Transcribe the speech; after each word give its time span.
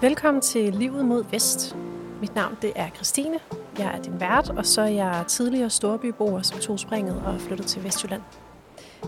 Velkommen 0.00 0.40
til 0.40 0.74
Livet 0.74 1.04
mod 1.04 1.24
Vest. 1.30 1.76
Mit 2.20 2.34
navn 2.34 2.56
det 2.62 2.72
er 2.76 2.90
Christine. 2.90 3.38
Jeg 3.78 3.94
er 3.96 4.02
din 4.02 4.20
vært, 4.20 4.50
og 4.50 4.66
så 4.66 4.80
er 4.80 4.86
jeg 4.86 5.24
tidligere 5.28 5.70
storbyboer, 5.70 6.42
som 6.42 6.58
tog 6.58 6.80
springet 6.80 7.22
og 7.26 7.40
flyttede 7.40 7.68
til 7.68 7.84
Vestjylland. 7.84 8.22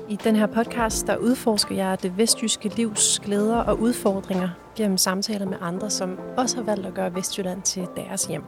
I 0.09 0.17
den 0.17 0.37
her 0.37 0.46
podcast, 0.46 1.07
der 1.07 1.17
udforsker 1.17 1.75
jeg 1.75 2.03
det 2.03 2.19
vestjyske 2.19 2.69
livs 2.69 3.21
glæder 3.21 3.57
og 3.57 3.81
udfordringer 3.81 4.49
gennem 4.77 4.97
samtaler 4.99 5.47
med 5.47 5.57
andre, 5.61 5.91
som 5.91 6.19
også 6.37 6.57
har 6.57 6.63
valgt 6.63 6.87
at 6.87 6.95
gøre 6.95 7.15
Vestjylland 7.15 7.63
til 7.63 7.87
deres 7.97 8.25
hjem. 8.25 8.43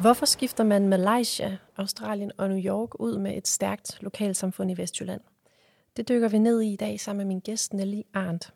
Hvorfor 0.00 0.26
skifter 0.26 0.64
man 0.64 0.88
Malaysia, 0.88 1.56
Australien 1.76 2.32
og 2.38 2.48
New 2.48 2.64
York 2.64 3.00
ud 3.00 3.18
med 3.18 3.36
et 3.36 3.48
stærkt 3.48 3.98
lokalsamfund 4.00 4.70
i 4.70 4.74
Vestjylland? 4.76 5.20
Det 5.96 6.08
dykker 6.08 6.28
vi 6.28 6.38
ned 6.38 6.60
i 6.60 6.72
i 6.72 6.76
dag 6.76 7.00
sammen 7.00 7.26
med 7.26 7.34
min 7.34 7.40
gæst 7.40 7.74
Nelly 7.74 8.00
Arndt. 8.14 8.54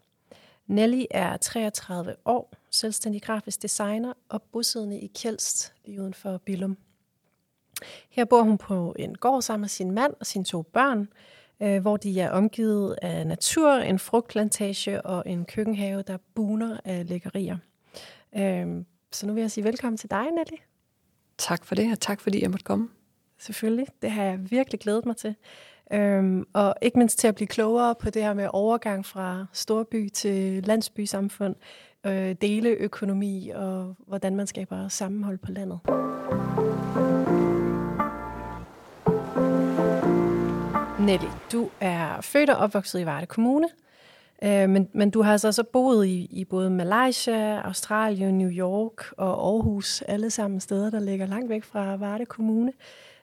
Nelly 0.66 1.04
er 1.10 1.36
33 1.36 2.16
år, 2.24 2.52
selvstændig 2.70 3.22
grafisk 3.22 3.62
designer 3.62 4.12
og 4.28 4.42
bosiddende 4.42 5.00
i 5.00 5.06
Kjelst, 5.06 5.74
lige 5.84 6.02
uden 6.02 6.14
for 6.14 6.38
Billum. 6.38 6.76
Her 8.10 8.24
bor 8.24 8.42
hun 8.42 8.58
på 8.58 8.94
en 8.98 9.14
gård 9.14 9.42
sammen 9.42 9.60
med 9.60 9.68
sin 9.68 9.90
mand 9.90 10.14
og 10.20 10.26
sine 10.26 10.44
to 10.44 10.62
børn, 10.62 11.08
øh, 11.60 11.80
hvor 11.80 11.96
de 11.96 12.20
er 12.20 12.30
omgivet 12.30 12.98
af 13.02 13.26
natur, 13.26 13.72
en 13.72 13.98
frugtplantage 13.98 15.02
og 15.02 15.22
en 15.26 15.44
køkkenhave, 15.44 16.02
der 16.02 16.16
buner 16.34 16.80
af 16.84 17.08
lækkerier. 17.08 17.58
Øh, 18.36 18.84
så 19.12 19.26
nu 19.26 19.32
vil 19.32 19.40
jeg 19.40 19.50
sige 19.50 19.64
velkommen 19.64 19.96
til 19.96 20.10
dig, 20.10 20.24
Nelly. 20.30 20.56
Tak 21.38 21.64
for 21.64 21.74
det, 21.74 21.92
og 21.92 22.00
tak 22.00 22.20
fordi 22.20 22.42
jeg 22.42 22.50
måtte 22.50 22.64
komme. 22.64 22.88
Selvfølgelig, 23.38 23.86
det 24.02 24.10
har 24.10 24.22
jeg 24.22 24.50
virkelig 24.50 24.80
glædet 24.80 25.06
mig 25.06 25.16
til. 25.16 25.34
Øhm, 25.92 26.44
og 26.52 26.74
ikke 26.82 26.98
mindst 26.98 27.18
til 27.18 27.28
at 27.28 27.34
blive 27.34 27.48
klogere 27.48 27.94
på 27.94 28.10
det 28.10 28.22
her 28.22 28.34
med 28.34 28.48
overgang 28.52 29.06
fra 29.06 29.46
storby 29.52 30.08
til 30.08 30.62
landsbysamfund, 30.66 31.54
øh, 32.06 32.36
deleøkonomi 32.42 33.50
og 33.54 33.94
hvordan 34.06 34.36
man 34.36 34.46
skaber 34.46 34.88
sammenhold 34.88 35.38
på 35.38 35.52
landet. 35.52 35.80
Nelly, 41.00 41.28
du 41.52 41.70
er 41.80 42.20
født 42.20 42.50
og 42.50 42.56
opvokset 42.56 43.00
i 43.00 43.06
Varde 43.06 43.26
Kommune, 43.26 43.68
øh, 44.44 44.68
men, 44.68 44.88
men 44.92 45.10
du 45.10 45.22
har 45.22 45.32
altså 45.32 45.52
så 45.52 45.62
boet 45.62 46.06
i, 46.06 46.28
i 46.30 46.44
både 46.44 46.70
Malaysia, 46.70 47.60
Australien, 47.60 48.38
New 48.38 48.50
York 48.50 49.12
og 49.16 49.46
Aarhus, 49.52 50.02
alle 50.02 50.30
sammen 50.30 50.60
steder, 50.60 50.90
der 50.90 51.00
ligger 51.00 51.26
langt 51.26 51.48
væk 51.48 51.64
fra 51.64 51.96
Varde 51.96 52.26
Kommune. 52.26 52.72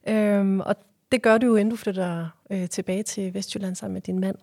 Øhm, 0.07 0.59
og 0.59 0.75
det 1.11 1.21
gør 1.21 1.37
du 1.37 1.47
jo, 1.47 1.55
inden 1.55 1.69
du 1.69 1.75
flytter 1.75 2.29
øh, 2.49 2.69
tilbage 2.69 3.03
til 3.03 3.33
Vestjylland 3.33 3.75
sammen 3.75 3.93
med 3.93 4.01
din 4.01 4.19
mand. 4.19 4.37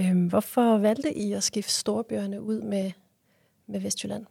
Øhm, 0.00 0.26
hvorfor 0.26 0.78
valgte 0.78 1.14
I 1.14 1.32
at 1.32 1.42
skifte 1.42 1.72
storbyerne 1.72 2.42
ud 2.42 2.60
med, 2.60 2.90
med 3.66 3.80
Vestjylland? 3.80 4.26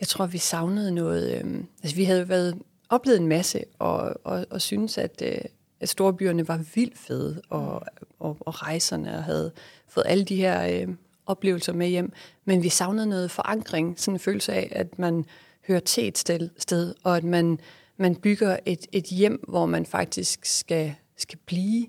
Jeg 0.00 0.08
tror, 0.08 0.26
vi 0.26 0.38
savnede 0.38 0.92
noget. 0.92 1.44
Øh, 1.44 1.64
altså, 1.82 1.96
vi 1.96 2.04
havde 2.04 2.28
været 2.28 2.58
oplevet 2.88 3.20
en 3.20 3.26
masse, 3.26 3.64
og, 3.78 4.14
og, 4.24 4.46
og 4.50 4.60
synes 4.60 4.98
at, 4.98 5.22
øh, 5.24 5.38
at 5.80 5.88
storbyerne 5.88 6.48
var 6.48 6.64
vildt 6.74 6.98
fede, 6.98 7.42
og, 7.48 7.82
og, 8.18 8.36
og 8.40 8.62
rejserne 8.62 9.08
havde 9.08 9.52
fået 9.88 10.04
alle 10.08 10.24
de 10.24 10.36
her 10.36 10.82
øh, 10.82 10.94
oplevelser 11.26 11.72
med 11.72 11.88
hjem. 11.88 12.12
Men 12.44 12.62
vi 12.62 12.68
savnede 12.68 13.06
noget 13.06 13.30
forankring, 13.30 14.00
sådan 14.00 14.14
en 14.14 14.18
følelse 14.18 14.52
af, 14.52 14.68
at 14.72 14.98
man 14.98 15.24
hører 15.68 15.80
til 15.80 16.08
et 16.08 16.18
sted, 16.18 16.50
sted 16.58 16.94
og 17.04 17.16
at 17.16 17.24
man 17.24 17.60
man 17.98 18.16
bygger 18.16 18.56
et, 18.66 18.86
et 18.92 19.04
hjem, 19.04 19.44
hvor 19.48 19.66
man 19.66 19.86
faktisk 19.86 20.44
skal, 20.44 20.94
skal 21.16 21.38
blive 21.46 21.86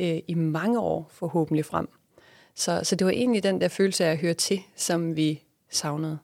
øh, 0.00 0.18
i 0.28 0.34
mange 0.34 0.80
år 0.80 1.10
forhåbentlig 1.12 1.64
frem. 1.64 1.88
Så, 2.54 2.80
så 2.82 2.96
det 2.96 3.04
var 3.04 3.10
egentlig 3.10 3.42
den 3.42 3.60
der 3.60 3.68
følelse 3.68 4.04
af 4.04 4.10
at 4.10 4.18
høre 4.18 4.34
til, 4.34 4.60
som 4.76 5.16
vi 5.16 5.42
savnede. 5.70 6.18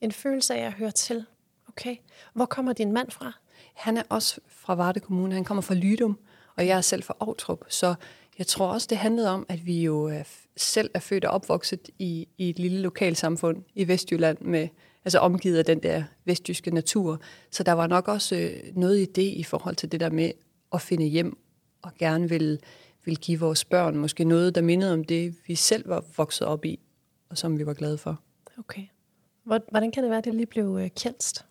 En 0.00 0.12
følelse 0.12 0.54
af 0.54 0.66
at 0.66 0.72
høre 0.72 0.90
til. 0.90 1.24
Okay. 1.68 1.96
Hvor 2.34 2.46
kommer 2.46 2.72
din 2.72 2.92
mand 2.92 3.10
fra? 3.10 3.32
Han 3.74 3.96
er 3.96 4.02
også 4.08 4.40
fra 4.48 4.74
Varde 4.74 5.00
Kommune. 5.00 5.34
Han 5.34 5.44
kommer 5.44 5.62
fra 5.62 5.74
Lydum, 5.74 6.18
og 6.56 6.66
jeg 6.66 6.76
er 6.76 6.80
selv 6.80 7.02
fra 7.02 7.16
Aarhus. 7.20 7.74
Så 7.74 7.94
jeg 8.38 8.46
tror 8.46 8.66
også, 8.66 8.86
det 8.90 8.98
handlede 8.98 9.30
om, 9.30 9.46
at 9.48 9.66
vi 9.66 9.82
jo 9.82 10.08
øh, 10.08 10.24
selv 10.56 10.90
er 10.94 10.98
født 10.98 11.24
og 11.24 11.30
opvokset 11.30 11.90
i, 11.98 12.28
i 12.38 12.50
et 12.50 12.58
lille 12.58 12.80
lokalsamfund 12.80 13.62
i 13.74 13.88
Vestjylland 13.88 14.38
med 14.40 14.68
altså 15.04 15.18
omgivet 15.18 15.58
af 15.58 15.64
den 15.64 15.82
der 15.82 16.04
vestjyske 16.24 16.70
natur. 16.70 17.20
Så 17.50 17.62
der 17.62 17.72
var 17.72 17.86
nok 17.86 18.08
også 18.08 18.36
øh, 18.36 18.76
noget 18.76 19.00
i 19.00 19.04
det 19.04 19.32
i 19.32 19.42
forhold 19.42 19.76
til 19.76 19.92
det 19.92 20.00
der 20.00 20.10
med 20.10 20.30
at 20.72 20.80
finde 20.80 21.06
hjem 21.06 21.38
og 21.82 21.90
gerne 21.98 22.28
vil, 22.28 22.60
vil 23.04 23.16
give 23.16 23.40
vores 23.40 23.64
børn 23.64 23.96
måske 23.96 24.24
noget, 24.24 24.54
der 24.54 24.60
mindede 24.62 24.92
om 24.92 25.04
det, 25.04 25.34
vi 25.46 25.54
selv 25.54 25.88
var 25.88 26.04
vokset 26.16 26.46
op 26.46 26.64
i, 26.64 26.80
og 27.28 27.38
som 27.38 27.58
vi 27.58 27.66
var 27.66 27.74
glade 27.74 27.98
for. 27.98 28.20
Okay. 28.58 28.82
Hvordan 29.44 29.90
kan 29.90 30.02
det 30.02 30.10
være, 30.10 30.18
at 30.18 30.24
det 30.24 30.34
lige 30.34 30.46
blev 30.46 30.78
øh, 30.80 30.90
kjælst? 30.90 31.44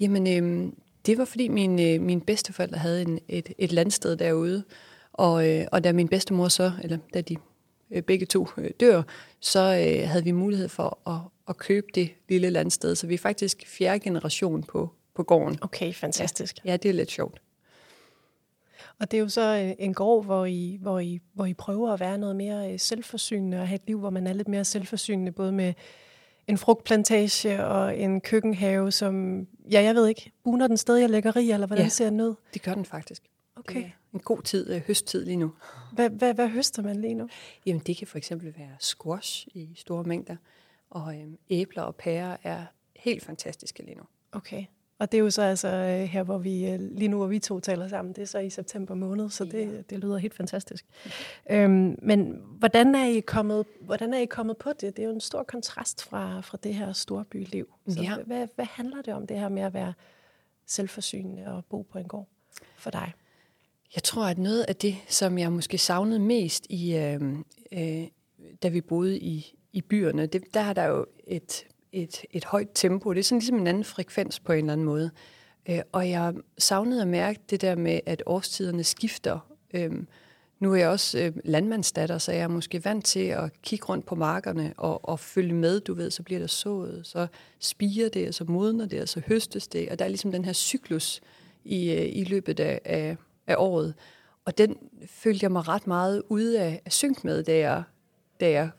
Jamen, 0.00 0.26
øh, 0.26 0.72
det 1.06 1.18
var 1.18 1.24
fordi 1.24 1.48
min, 1.48 1.80
øh, 1.80 2.00
min 2.00 2.20
bedsteforældre 2.20 2.78
havde 2.78 3.02
en, 3.02 3.18
et, 3.28 3.52
et 3.58 3.72
landsted 3.72 4.16
derude, 4.16 4.64
og, 5.12 5.48
øh, 5.48 5.66
og 5.72 5.84
da 5.84 5.92
min 5.92 6.08
bedstemor 6.08 6.48
så, 6.48 6.72
eller 6.82 6.98
da 7.14 7.20
de 7.20 7.36
øh, 7.90 8.02
begge 8.02 8.26
to 8.26 8.48
øh, 8.58 8.70
dør, 8.80 9.02
så 9.40 9.60
øh, 9.60 10.08
havde 10.08 10.24
vi 10.24 10.30
mulighed 10.30 10.68
for 10.68 10.98
at, 11.10 11.20
at 11.48 11.56
købe 11.56 11.86
det 11.94 12.10
lille 12.28 12.50
landsted. 12.50 12.94
Så 12.94 13.06
vi 13.06 13.14
er 13.14 13.18
faktisk 13.18 13.66
fjerde 13.66 14.00
generation 14.00 14.62
på, 14.62 14.90
på 15.14 15.22
gården. 15.22 15.58
Okay, 15.60 15.92
fantastisk. 15.92 16.58
Ja, 16.64 16.70
ja, 16.70 16.76
det 16.76 16.88
er 16.88 16.92
lidt 16.92 17.10
sjovt. 17.10 17.40
Og 18.98 19.10
det 19.10 19.16
er 19.16 19.20
jo 19.20 19.28
så 19.28 19.64
øh, 19.64 19.74
en 19.78 19.94
gård, 19.94 20.24
hvor 20.24 20.44
I, 20.44 20.78
hvor 20.80 20.98
I, 20.98 21.20
hvor 21.32 21.46
I 21.46 21.54
prøver 21.54 21.92
at 21.92 22.00
være 22.00 22.18
noget 22.18 22.36
mere 22.36 22.72
øh, 22.72 22.80
selvforsynende 22.80 23.60
og 23.60 23.68
have 23.68 23.76
et 23.76 23.82
liv, 23.86 23.98
hvor 23.98 24.10
man 24.10 24.26
er 24.26 24.32
lidt 24.32 24.48
mere 24.48 24.64
selvforsynende, 24.64 25.32
både 25.32 25.52
med 25.52 25.74
en 26.48 26.58
frugtplantage 26.58 27.64
og 27.64 27.98
en 27.98 28.20
køkkenhave, 28.20 28.92
som, 28.92 29.46
ja, 29.70 29.82
jeg 29.82 29.94
ved 29.94 30.06
ikke, 30.06 30.32
buner 30.44 30.66
den 30.66 30.76
stadig 30.76 31.04
af 31.04 31.10
lækkeri, 31.10 31.50
eller 31.50 31.66
hvordan 31.66 31.84
ja, 31.84 31.88
ser 31.88 32.10
den 32.10 32.20
ud? 32.20 32.34
det 32.54 32.62
gør 32.62 32.74
den 32.74 32.84
faktisk. 32.84 33.22
Okay. 33.56 33.76
Det 33.76 33.84
er 33.84 33.90
en 34.14 34.20
god 34.20 34.42
tid, 34.42 34.70
øh, 34.70 34.80
høsttid 34.86 35.24
lige 35.24 35.36
nu. 35.36 35.52
Hvad, 35.92 36.10
hvad, 36.10 36.34
hvad 36.34 36.48
høster 36.48 36.82
man 36.82 37.00
lige 37.00 37.14
nu? 37.14 37.28
Jamen, 37.66 37.82
det 37.86 37.96
kan 37.96 38.06
for 38.06 38.18
eksempel 38.18 38.54
være 38.58 38.76
squash 38.80 39.48
i 39.54 39.74
store 39.76 40.04
mængder. 40.04 40.36
Og 40.90 41.20
øhm, 41.20 41.38
æbler 41.50 41.82
og 41.82 41.96
pærer 41.96 42.36
er 42.42 42.64
helt 42.96 43.22
fantastiske 43.22 43.82
lige 43.82 43.96
nu. 43.96 44.04
Okay. 44.32 44.64
Og 44.98 45.12
det 45.12 45.18
er 45.18 45.22
jo 45.22 45.30
så 45.30 45.42
altså 45.42 45.68
øh, 45.68 46.00
her, 46.00 46.22
hvor 46.22 46.38
vi 46.38 46.66
øh, 46.66 46.80
lige 46.80 47.08
nu, 47.08 47.16
hvor 47.16 47.26
vi 47.26 47.38
to 47.38 47.60
taler 47.60 47.88
sammen, 47.88 48.14
det 48.14 48.22
er 48.22 48.26
så 48.26 48.38
i 48.38 48.50
september 48.50 48.94
måned, 48.94 49.30
så 49.30 49.44
det, 49.44 49.72
ja. 49.72 49.80
det 49.90 49.98
lyder 49.98 50.16
helt 50.16 50.34
fantastisk. 50.34 50.86
Øhm, 51.50 51.98
men 52.02 52.42
hvordan 52.58 52.94
er, 52.94 53.04
I 53.04 53.20
kommet, 53.20 53.66
hvordan 53.80 54.14
er 54.14 54.18
I 54.18 54.24
kommet 54.24 54.56
på 54.56 54.72
det? 54.72 54.96
Det 54.96 54.98
er 54.98 55.06
jo 55.06 55.14
en 55.14 55.20
stor 55.20 55.42
kontrast 55.42 56.02
fra, 56.02 56.40
fra 56.40 56.58
det 56.62 56.74
her 56.74 56.92
storbyliv. 56.92 57.74
Så 57.88 58.02
ja. 58.02 58.16
hvad, 58.26 58.48
hvad 58.54 58.64
handler 58.64 59.02
det 59.02 59.14
om, 59.14 59.26
det 59.26 59.38
her 59.38 59.48
med 59.48 59.62
at 59.62 59.74
være 59.74 59.94
selvforsynende 60.66 61.46
og 61.46 61.64
bo 61.64 61.82
på 61.82 61.98
en 61.98 62.08
gård 62.08 62.28
for 62.76 62.90
dig? 62.90 63.12
Jeg 63.94 64.02
tror, 64.02 64.24
at 64.24 64.38
noget 64.38 64.62
af 64.62 64.76
det, 64.76 64.96
som 65.08 65.38
jeg 65.38 65.52
måske 65.52 65.78
savnede 65.78 66.20
mest, 66.20 66.66
i, 66.70 66.96
øh, 66.96 67.22
øh, 67.72 68.06
da 68.62 68.68
vi 68.68 68.80
boede 68.80 69.18
i, 69.18 69.58
i 69.74 69.80
byerne, 69.80 70.26
det, 70.26 70.54
der 70.54 70.60
er 70.60 70.72
der 70.72 70.84
jo 70.84 71.06
et, 71.26 71.66
et, 71.92 72.24
et 72.30 72.44
højt 72.44 72.68
tempo. 72.74 73.12
Det 73.12 73.18
er 73.18 73.24
sådan 73.24 73.38
ligesom 73.38 73.58
en 73.58 73.66
anden 73.66 73.84
frekvens 73.84 74.40
på 74.40 74.52
en 74.52 74.58
eller 74.58 74.72
anden 74.72 74.86
måde. 74.86 75.10
Øh, 75.68 75.80
og 75.92 76.10
jeg 76.10 76.34
savnede 76.58 77.02
at 77.02 77.08
mærke 77.08 77.40
det 77.50 77.60
der 77.60 77.76
med, 77.76 78.00
at 78.06 78.22
årstiderne 78.26 78.84
skifter. 78.84 79.38
Øh, 79.74 79.92
nu 80.58 80.72
er 80.72 80.76
jeg 80.76 80.88
også 80.88 81.18
øh, 81.18 81.32
landmandsdatter, 81.44 82.18
så 82.18 82.32
jeg 82.32 82.40
er 82.40 82.48
måske 82.48 82.84
vant 82.84 83.04
til 83.04 83.20
at 83.20 83.62
kigge 83.62 83.86
rundt 83.86 84.06
på 84.06 84.14
markerne 84.14 84.74
og, 84.76 85.08
og 85.08 85.20
følge 85.20 85.54
med. 85.54 85.80
Du 85.80 85.94
ved, 85.94 86.10
så 86.10 86.22
bliver 86.22 86.40
der 86.40 86.46
sået, 86.46 87.00
så 87.04 87.26
spiger 87.58 88.08
det, 88.08 88.28
og 88.28 88.34
så 88.34 88.44
modner 88.44 88.86
det, 88.86 89.02
og 89.02 89.08
så 89.08 89.22
høstes 89.26 89.68
det. 89.68 89.88
Og 89.88 89.98
der 89.98 90.04
er 90.04 90.08
ligesom 90.08 90.32
den 90.32 90.44
her 90.44 90.52
cyklus 90.52 91.20
i, 91.64 91.90
øh, 91.90 92.16
i 92.16 92.24
løbet 92.24 92.60
af, 92.60 92.80
af, 92.84 93.16
af 93.46 93.54
året. 93.58 93.94
Og 94.44 94.58
den 94.58 94.76
følte 95.06 95.44
jeg 95.44 95.52
mig 95.52 95.68
ret 95.68 95.86
meget 95.86 96.22
ude 96.28 96.60
af, 96.60 96.82
af 96.84 96.92
synk 96.92 97.24
med, 97.24 97.42
da 97.42 97.58
jeg, 97.58 97.82
da 98.40 98.50
jeg 98.50 98.70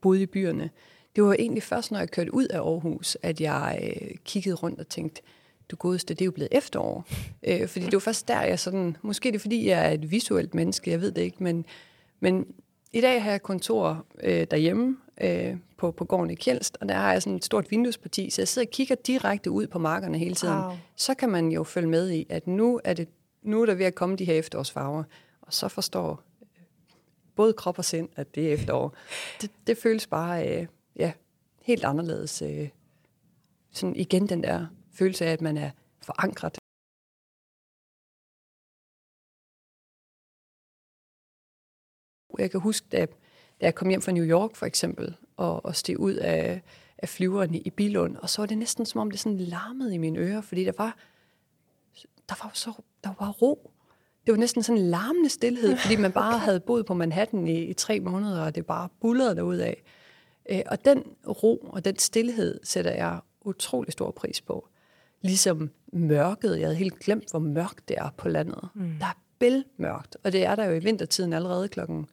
boede 0.00 0.22
i 0.22 0.26
byerne. 0.26 0.70
Det 1.16 1.24
var 1.24 1.34
egentlig 1.38 1.62
først, 1.62 1.92
når 1.92 1.98
jeg 1.98 2.10
kørte 2.10 2.34
ud 2.34 2.46
af 2.46 2.58
Aarhus, 2.58 3.16
at 3.22 3.40
jeg 3.40 3.80
øh, 3.82 4.10
kiggede 4.24 4.54
rundt 4.54 4.80
og 4.80 4.88
tænkte, 4.88 5.22
du 5.70 5.76
godeste, 5.76 6.14
det 6.14 6.20
er 6.20 6.24
jo 6.24 6.30
blevet 6.32 6.48
efterår. 6.52 7.04
Øh, 7.48 7.68
fordi 7.68 7.84
det 7.84 7.92
var 7.92 7.98
først 7.98 8.28
der, 8.28 8.42
jeg 8.42 8.58
sådan, 8.58 8.96
måske 9.02 9.28
det 9.28 9.34
er 9.34 9.40
fordi, 9.40 9.68
jeg 9.68 9.86
er 9.86 9.90
et 9.90 10.10
visuelt 10.10 10.54
menneske, 10.54 10.90
jeg 10.90 11.00
ved 11.00 11.12
det 11.12 11.22
ikke, 11.22 11.42
men, 11.42 11.64
men 12.20 12.46
i 12.92 13.00
dag 13.00 13.22
har 13.22 13.30
jeg 13.30 13.42
kontor 13.42 14.06
øh, 14.22 14.46
derhjemme 14.50 14.96
øh, 15.20 15.56
på, 15.76 15.90
på 15.90 16.04
gården 16.04 16.30
i 16.30 16.34
Kjelst, 16.34 16.78
og 16.80 16.88
der 16.88 16.94
har 16.94 17.12
jeg 17.12 17.22
sådan 17.22 17.36
et 17.36 17.44
stort 17.44 17.70
vinduesparti, 17.70 18.30
så 18.30 18.42
jeg 18.42 18.48
sidder 18.48 18.66
og 18.68 18.70
kigger 18.70 18.94
direkte 18.94 19.50
ud 19.50 19.66
på 19.66 19.78
markerne 19.78 20.18
hele 20.18 20.34
tiden. 20.34 20.54
Wow. 20.54 20.72
Så 20.96 21.14
kan 21.14 21.28
man 21.28 21.48
jo 21.48 21.64
følge 21.64 21.88
med 21.88 22.10
i, 22.10 22.26
at 22.28 22.46
nu 22.46 22.80
er, 22.84 22.94
det, 22.94 23.08
nu 23.42 23.62
er 23.62 23.66
der 23.66 23.74
ved 23.74 23.86
at 23.86 23.94
komme 23.94 24.16
de 24.16 24.24
her 24.24 24.34
efterårsfarver, 24.34 25.02
og 25.42 25.52
så 25.52 25.68
forstår 25.68 26.22
både 27.38 27.52
krop 27.52 27.78
og 27.78 27.84
sind, 27.84 28.08
at 28.16 28.34
det 28.34 28.48
er 28.48 28.52
efterår. 28.52 28.94
Det, 29.40 29.50
det 29.66 29.78
føles 29.78 30.06
bare 30.06 30.48
øh, 30.48 30.66
ja, 30.96 31.12
helt 31.62 31.84
anderledes. 31.84 32.42
Øh, 32.42 32.68
sådan 33.70 33.96
igen 33.96 34.28
den 34.28 34.42
der 34.42 34.66
følelse 34.92 35.26
af, 35.26 35.32
at 35.32 35.40
man 35.40 35.56
er 35.56 35.70
forankret. 36.02 36.58
Jeg 42.38 42.50
kan 42.50 42.60
huske, 42.60 42.86
da, 42.92 43.06
da 43.60 43.64
jeg 43.66 43.74
kom 43.74 43.88
hjem 43.88 44.02
fra 44.02 44.12
New 44.12 44.24
York 44.24 44.56
for 44.56 44.66
eksempel, 44.66 45.16
og, 45.36 45.64
og 45.64 45.76
steg 45.76 45.98
ud 45.98 46.14
af, 46.14 46.62
af 46.98 47.08
flyveren 47.08 47.54
i, 47.54 47.70
Bilund, 47.70 48.16
og 48.16 48.30
så 48.30 48.42
var 48.42 48.46
det 48.46 48.58
næsten 48.58 48.86
som 48.86 49.00
om 49.00 49.10
det 49.10 49.20
sådan 49.20 49.38
larmede 49.38 49.94
i 49.94 49.98
mine 49.98 50.18
ører, 50.18 50.40
fordi 50.40 50.64
der 50.64 50.72
var, 50.78 50.96
der 52.28 52.34
var 52.42 52.50
så 52.54 52.72
der 53.04 53.14
var 53.18 53.30
ro. 53.30 53.72
Det 54.28 54.32
var 54.32 54.38
næsten 54.40 54.62
sådan 54.62 54.82
en 54.82 54.88
larmende 54.90 55.28
stillhed, 55.28 55.76
fordi 55.76 55.96
man 55.96 56.12
bare 56.12 56.38
havde 56.38 56.60
boet 56.60 56.86
på 56.86 56.94
Manhattan 56.94 57.48
i, 57.48 57.62
i 57.62 57.72
tre 57.72 58.00
måneder, 58.00 58.42
og 58.42 58.54
det 58.54 58.66
bare 58.66 58.88
bullerede 59.00 59.36
derud 59.36 59.56
af. 59.56 59.82
Øh, 60.50 60.60
og 60.66 60.84
den 60.84 61.02
ro 61.26 61.56
og 61.56 61.84
den 61.84 61.98
stillhed 61.98 62.60
sætter 62.62 62.90
jeg 62.90 63.20
utrolig 63.44 63.92
stor 63.92 64.10
pris 64.10 64.40
på. 64.40 64.68
Ligesom 65.20 65.70
mørket. 65.92 66.58
Jeg 66.58 66.66
havde 66.66 66.76
helt 66.76 66.98
glemt, 66.98 67.30
hvor 67.30 67.38
mørkt 67.38 67.88
det 67.88 67.98
er 67.98 68.10
på 68.16 68.28
landet. 68.28 68.68
Mm. 68.74 68.94
Der 68.98 69.06
er 69.06 69.18
bælmørkt, 69.38 70.16
og 70.24 70.32
det 70.32 70.44
er 70.44 70.54
der 70.54 70.64
jo 70.64 70.74
i 70.74 70.78
vintertiden 70.78 71.32
allerede 71.32 71.68
klokken 71.68 72.06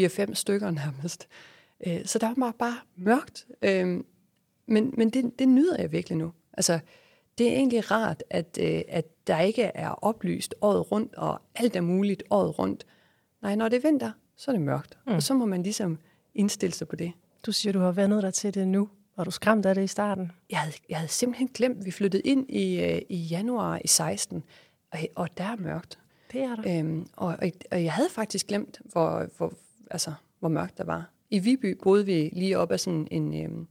4-5 0.00 0.34
stykker 0.34 0.70
nærmest. 0.70 1.28
Øh, 1.86 2.04
så 2.04 2.18
der 2.18 2.34
var 2.36 2.54
bare 2.58 2.76
mørkt. 2.96 3.46
Øh, 3.62 4.00
men 4.66 4.94
men 4.96 5.10
det, 5.10 5.38
det 5.38 5.48
nyder 5.48 5.76
jeg 5.78 5.92
virkelig 5.92 6.18
nu. 6.18 6.32
Altså, 6.52 6.80
det 7.38 7.48
er 7.48 7.52
egentlig 7.52 7.90
rart, 7.90 8.22
at, 8.30 8.58
øh, 8.60 8.82
at 8.88 9.04
der 9.26 9.40
ikke 9.40 9.62
er 9.62 9.90
oplyst 9.90 10.54
året 10.60 10.92
rundt, 10.92 11.14
og 11.14 11.40
alt 11.54 11.76
er 11.76 11.80
muligt 11.80 12.22
året 12.30 12.58
rundt. 12.58 12.86
Nej, 13.42 13.54
når 13.54 13.68
det 13.68 13.76
er 13.76 13.88
vinter, 13.88 14.12
så 14.36 14.50
er 14.50 14.52
det 14.52 14.62
mørkt. 14.62 14.98
Mm. 15.06 15.12
Og 15.12 15.22
så 15.22 15.34
må 15.34 15.46
man 15.46 15.62
ligesom 15.62 15.98
indstille 16.34 16.74
sig 16.74 16.88
på 16.88 16.96
det. 16.96 17.12
Du 17.46 17.52
siger, 17.52 17.72
du 17.72 17.78
har 17.78 17.92
vendet 17.92 18.22
dig 18.22 18.34
til 18.34 18.54
det 18.54 18.68
nu. 18.68 18.88
Var 19.16 19.24
du 19.24 19.30
skræmt 19.30 19.66
af 19.66 19.74
det 19.74 19.84
i 19.84 19.86
starten? 19.86 20.32
Jeg 20.50 20.58
havde, 20.58 20.74
jeg 20.88 20.98
havde 20.98 21.10
simpelthen 21.10 21.48
glemt, 21.48 21.84
vi 21.84 21.90
flyttede 21.90 22.22
ind 22.22 22.50
i, 22.50 22.80
øh, 22.80 23.02
i 23.08 23.16
januar 23.16 23.80
i 23.84 23.86
16, 23.86 24.44
og, 24.90 24.98
og 25.14 25.28
der 25.38 25.44
er 25.44 25.56
mørkt. 25.56 25.98
Det 26.32 26.42
er 26.42 26.56
der. 26.56 26.78
Øhm, 26.78 27.06
og, 27.16 27.26
og, 27.26 27.50
og 27.70 27.84
jeg 27.84 27.92
havde 27.92 28.08
faktisk 28.10 28.46
glemt, 28.46 28.80
hvor, 28.84 29.26
hvor, 29.36 29.52
altså, 29.90 30.12
hvor 30.38 30.48
mørkt 30.48 30.78
der 30.78 30.84
var. 30.84 31.10
I 31.30 31.38
Viby 31.38 31.78
boede 31.82 32.06
vi 32.06 32.30
lige 32.32 32.58
op 32.58 32.72
ad 32.72 32.78
sådan 32.78 33.08
en, 33.10 33.44
øhm, 33.44 33.66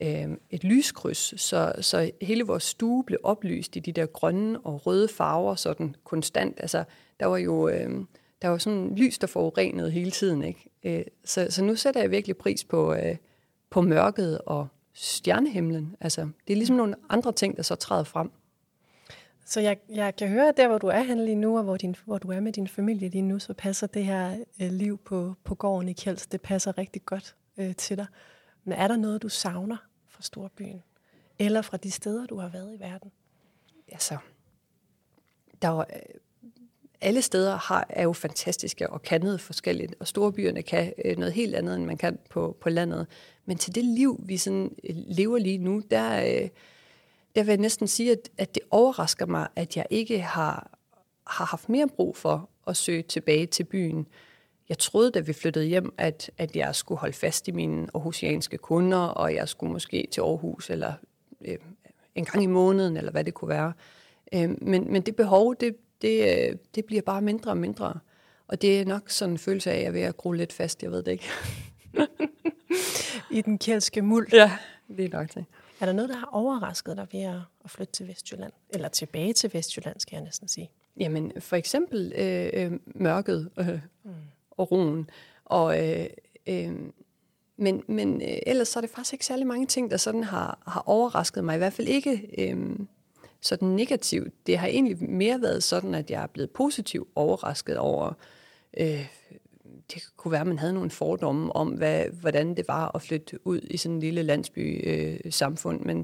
øh, 0.00 0.28
et 0.50 0.64
lyskryds, 0.64 1.40
så, 1.40 1.72
så 1.80 2.10
hele 2.22 2.44
vores 2.44 2.62
stue 2.62 3.04
blev 3.04 3.18
oplyst 3.22 3.76
i 3.76 3.80
de 3.80 3.92
der 3.92 4.06
grønne 4.06 4.60
og 4.60 4.86
røde 4.86 5.08
farver, 5.08 5.54
sådan 5.54 5.94
konstant. 6.04 6.60
Altså, 6.60 6.84
der 7.20 7.26
var 7.26 7.36
jo 7.36 7.68
øh, 7.68 8.04
der 8.42 8.48
var 8.48 8.58
sådan 8.58 8.94
lys, 8.94 9.18
der 9.18 9.26
forurenede 9.26 9.90
hele 9.90 10.10
tiden. 10.10 10.44
Ikke? 10.44 10.70
Øh, 10.84 11.04
så, 11.24 11.46
så 11.50 11.64
nu 11.64 11.76
sætter 11.76 12.00
jeg 12.00 12.10
virkelig 12.10 12.36
pris 12.36 12.64
på, 12.64 12.94
øh, 12.94 13.16
på 13.70 13.80
mørket 13.80 14.38
og 14.38 14.68
stjernehimlen. 14.92 15.96
Altså, 16.00 16.28
det 16.46 16.52
er 16.52 16.56
ligesom 16.56 16.76
nogle 16.76 16.94
andre 17.08 17.32
ting, 17.32 17.56
der 17.56 17.62
så 17.62 17.74
træder 17.74 18.04
frem. 18.04 18.30
Så 19.46 19.60
jeg, 19.60 19.76
jeg 19.88 20.16
kan 20.16 20.28
høre, 20.28 20.48
at 20.48 20.56
der, 20.56 20.68
hvor 20.68 20.78
du 20.78 20.86
er 20.86 21.02
henne 21.02 21.24
lige 21.24 21.34
nu, 21.34 21.58
og 21.58 21.64
hvor, 21.64 21.76
din, 21.76 21.96
hvor 22.04 22.18
du 22.18 22.28
er 22.28 22.40
med 22.40 22.52
din 22.52 22.68
familie 22.68 23.08
lige 23.08 23.22
nu, 23.22 23.38
så 23.38 23.54
passer 23.54 23.86
det 23.86 24.04
her 24.04 24.44
øh, 24.62 24.70
liv 24.70 24.98
på, 24.98 25.34
på 25.44 25.54
gården 25.54 25.88
i 25.88 25.92
Kjelds, 25.92 26.26
det 26.26 26.40
passer 26.40 26.78
rigtig 26.78 27.04
godt 27.04 27.34
øh, 27.58 27.76
til 27.76 27.96
dig. 27.96 28.06
Men 28.64 28.78
er 28.78 28.88
der 28.88 28.96
noget, 28.96 29.22
du 29.22 29.28
savner 29.28 29.76
fra 30.08 30.22
storbyen? 30.22 30.82
Eller 31.38 31.62
fra 31.62 31.76
de 31.76 31.90
steder, 31.90 32.26
du 32.26 32.38
har 32.38 32.48
været 32.48 32.74
i 32.76 32.80
verden? 32.80 33.12
Altså, 33.88 34.18
der 35.62 35.68
var, 35.68 35.86
øh, 35.96 36.02
alle 37.02 37.22
steder 37.22 37.56
har, 37.56 37.86
er 37.88 38.02
jo 38.02 38.12
fantastiske 38.12 38.90
og 38.90 39.02
kan 39.02 39.20
noget 39.20 39.40
forskelligt, 39.40 39.94
og 40.00 40.06
storbyerne 40.06 40.62
kan 40.62 40.92
øh, 41.04 41.16
noget 41.16 41.32
helt 41.32 41.54
andet, 41.54 41.76
end 41.76 41.84
man 41.84 41.96
kan 41.96 42.18
på, 42.30 42.56
på 42.60 42.70
landet. 42.70 43.06
Men 43.46 43.58
til 43.58 43.74
det 43.74 43.84
liv, 43.84 44.20
vi 44.24 44.36
sådan 44.36 44.76
øh, 44.84 44.96
lever 44.96 45.38
lige 45.38 45.58
nu, 45.58 45.82
der, 45.90 46.22
øh, 46.22 46.48
der 47.34 47.42
vil 47.42 47.46
jeg 47.46 47.56
næsten 47.56 47.88
sige, 47.88 48.12
at, 48.12 48.30
at 48.38 48.54
det 48.54 48.62
overrasker 48.70 49.26
mig, 49.26 49.48
at 49.56 49.76
jeg 49.76 49.86
ikke 49.90 50.20
har, 50.20 50.78
har 51.26 51.44
haft 51.44 51.68
mere 51.68 51.88
brug 51.88 52.16
for 52.16 52.48
at 52.66 52.76
søge 52.76 53.02
tilbage 53.02 53.46
til 53.46 53.64
byen. 53.64 54.06
Jeg 54.68 54.78
troede, 54.78 55.10
da 55.10 55.20
vi 55.20 55.32
flyttede 55.32 55.64
hjem, 55.64 55.94
at, 55.98 56.30
at 56.38 56.56
jeg 56.56 56.74
skulle 56.74 56.98
holde 56.98 57.12
fast 57.14 57.48
i 57.48 57.50
mine 57.50 57.88
aarhusianske 57.94 58.58
kunder, 58.58 58.98
og 58.98 59.34
jeg 59.34 59.48
skulle 59.48 59.72
måske 59.72 60.08
til 60.10 60.20
Aarhus 60.20 60.70
eller 60.70 60.92
øh, 61.44 61.58
en 62.14 62.24
gang 62.24 62.44
i 62.44 62.46
måneden, 62.46 62.96
eller 62.96 63.10
hvad 63.10 63.24
det 63.24 63.34
kunne 63.34 63.48
være. 63.48 63.72
Øh, 64.34 64.50
men, 64.62 64.92
men 64.92 65.02
det 65.02 65.16
behov, 65.16 65.56
det, 65.56 65.76
det, 66.02 66.48
øh, 66.50 66.56
det 66.74 66.84
bliver 66.84 67.02
bare 67.02 67.22
mindre 67.22 67.50
og 67.50 67.56
mindre. 67.56 67.98
Og 68.48 68.62
det 68.62 68.80
er 68.80 68.84
nok 68.84 69.10
sådan 69.10 69.32
en 69.32 69.38
følelse 69.38 69.70
af, 69.70 69.74
at 69.74 69.80
jeg 69.80 69.88
er 69.88 69.92
ved 69.92 70.00
at 70.00 70.16
gro 70.16 70.32
lidt 70.32 70.52
fast, 70.52 70.82
jeg 70.82 70.90
ved 70.90 71.02
det 71.02 71.12
ikke. 71.12 71.28
I 73.38 73.40
den 73.40 73.58
kjeldske 73.58 74.02
muld. 74.02 74.28
Ja, 74.32 74.52
det 74.96 75.04
er 75.04 75.18
nok 75.18 75.34
det. 75.34 75.44
Er 75.80 75.86
der 75.86 75.92
noget, 75.92 76.08
der 76.08 76.16
har 76.16 76.28
overrasket 76.32 76.96
dig 76.96 77.06
ved 77.12 77.20
at 77.64 77.70
flytte 77.70 77.92
til 77.92 78.08
Vestjylland? 78.08 78.52
Eller 78.70 78.88
tilbage 78.88 79.32
til 79.32 79.50
Vestjylland, 79.54 80.00
skal 80.00 80.16
jeg 80.16 80.24
næsten 80.24 80.48
sige. 80.48 80.70
Jamen, 80.96 81.32
for 81.38 81.56
eksempel 81.56 82.12
øh, 82.16 82.50
øh, 82.52 82.72
mørket 82.86 83.50
øh, 83.58 83.80
mm 84.04 84.10
og 84.62 84.70
roen. 84.70 85.10
Og, 85.44 85.88
øh, 85.88 86.06
øh, 86.46 86.72
men 87.56 87.82
men 87.88 88.22
øh, 88.22 88.38
ellers 88.46 88.68
så 88.68 88.78
er 88.78 88.80
det 88.80 88.90
faktisk 88.90 89.12
ikke 89.12 89.26
særlig 89.26 89.46
mange 89.46 89.66
ting, 89.66 89.90
der 89.90 89.96
sådan 89.96 90.24
har, 90.24 90.62
har 90.66 90.82
overrasket 90.86 91.44
mig. 91.44 91.54
I 91.54 91.58
hvert 91.58 91.72
fald 91.72 91.88
ikke 91.88 92.28
øh, 92.38 92.76
sådan 93.40 93.68
negativt. 93.68 94.46
Det 94.46 94.58
har 94.58 94.66
egentlig 94.66 95.10
mere 95.10 95.42
været 95.42 95.62
sådan, 95.62 95.94
at 95.94 96.10
jeg 96.10 96.22
er 96.22 96.26
blevet 96.26 96.50
positivt 96.50 97.08
overrasket 97.14 97.78
over, 97.78 98.12
øh, 98.76 99.06
det 99.94 100.02
kunne 100.16 100.32
være, 100.32 100.40
at 100.40 100.46
man 100.46 100.58
havde 100.58 100.72
nogle 100.72 100.90
fordomme 100.90 101.56
om, 101.56 101.68
hvad, 101.68 102.04
hvordan 102.20 102.56
det 102.56 102.68
var 102.68 102.90
at 102.94 103.02
flytte 103.02 103.46
ud 103.46 103.60
i 103.70 103.76
sådan 103.76 103.94
en 103.94 104.00
lille 104.00 104.22
landsby 104.22 104.88
øh, 104.88 105.32
samfund. 105.32 105.80
Men, 105.80 105.96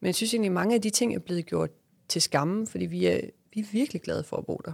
men 0.00 0.06
jeg 0.06 0.14
synes 0.14 0.34
egentlig, 0.34 0.48
at 0.48 0.54
mange 0.54 0.74
af 0.74 0.82
de 0.82 0.90
ting 0.90 1.14
er 1.14 1.18
blevet 1.18 1.46
gjort 1.46 1.70
til 2.08 2.22
skamme, 2.22 2.66
fordi 2.66 2.86
vi 2.86 3.06
er, 3.06 3.20
vi 3.54 3.60
er 3.60 3.64
virkelig 3.72 4.02
glade 4.02 4.24
for 4.24 4.36
at 4.36 4.46
bo 4.46 4.60
der. 4.64 4.72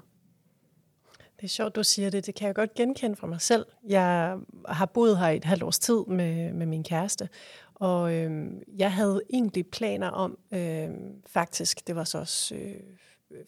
Det 1.40 1.44
er 1.44 1.48
sjovt, 1.48 1.76
du 1.76 1.82
siger 1.82 2.10
det. 2.10 2.26
Det 2.26 2.34
kan 2.34 2.46
jeg 2.46 2.54
godt 2.54 2.74
genkende 2.74 3.16
fra 3.16 3.26
mig 3.26 3.40
selv. 3.40 3.66
Jeg 3.86 4.38
har 4.68 4.86
boet 4.86 5.18
her 5.18 5.28
i 5.28 5.36
et 5.36 5.44
halvt 5.44 5.62
års 5.62 5.78
tid 5.78 6.04
med, 6.06 6.52
med 6.52 6.66
min 6.66 6.84
kæreste, 6.84 7.28
og 7.74 8.14
øh, 8.14 8.52
jeg 8.78 8.92
havde 8.92 9.22
egentlig 9.30 9.66
planer 9.66 10.08
om, 10.08 10.38
øh, 10.52 10.88
faktisk, 11.26 11.86
det 11.86 11.96
var 11.96 12.04
så 12.04 12.18
også 12.18 12.54
øh, 12.54 12.74
øh, 13.30 13.44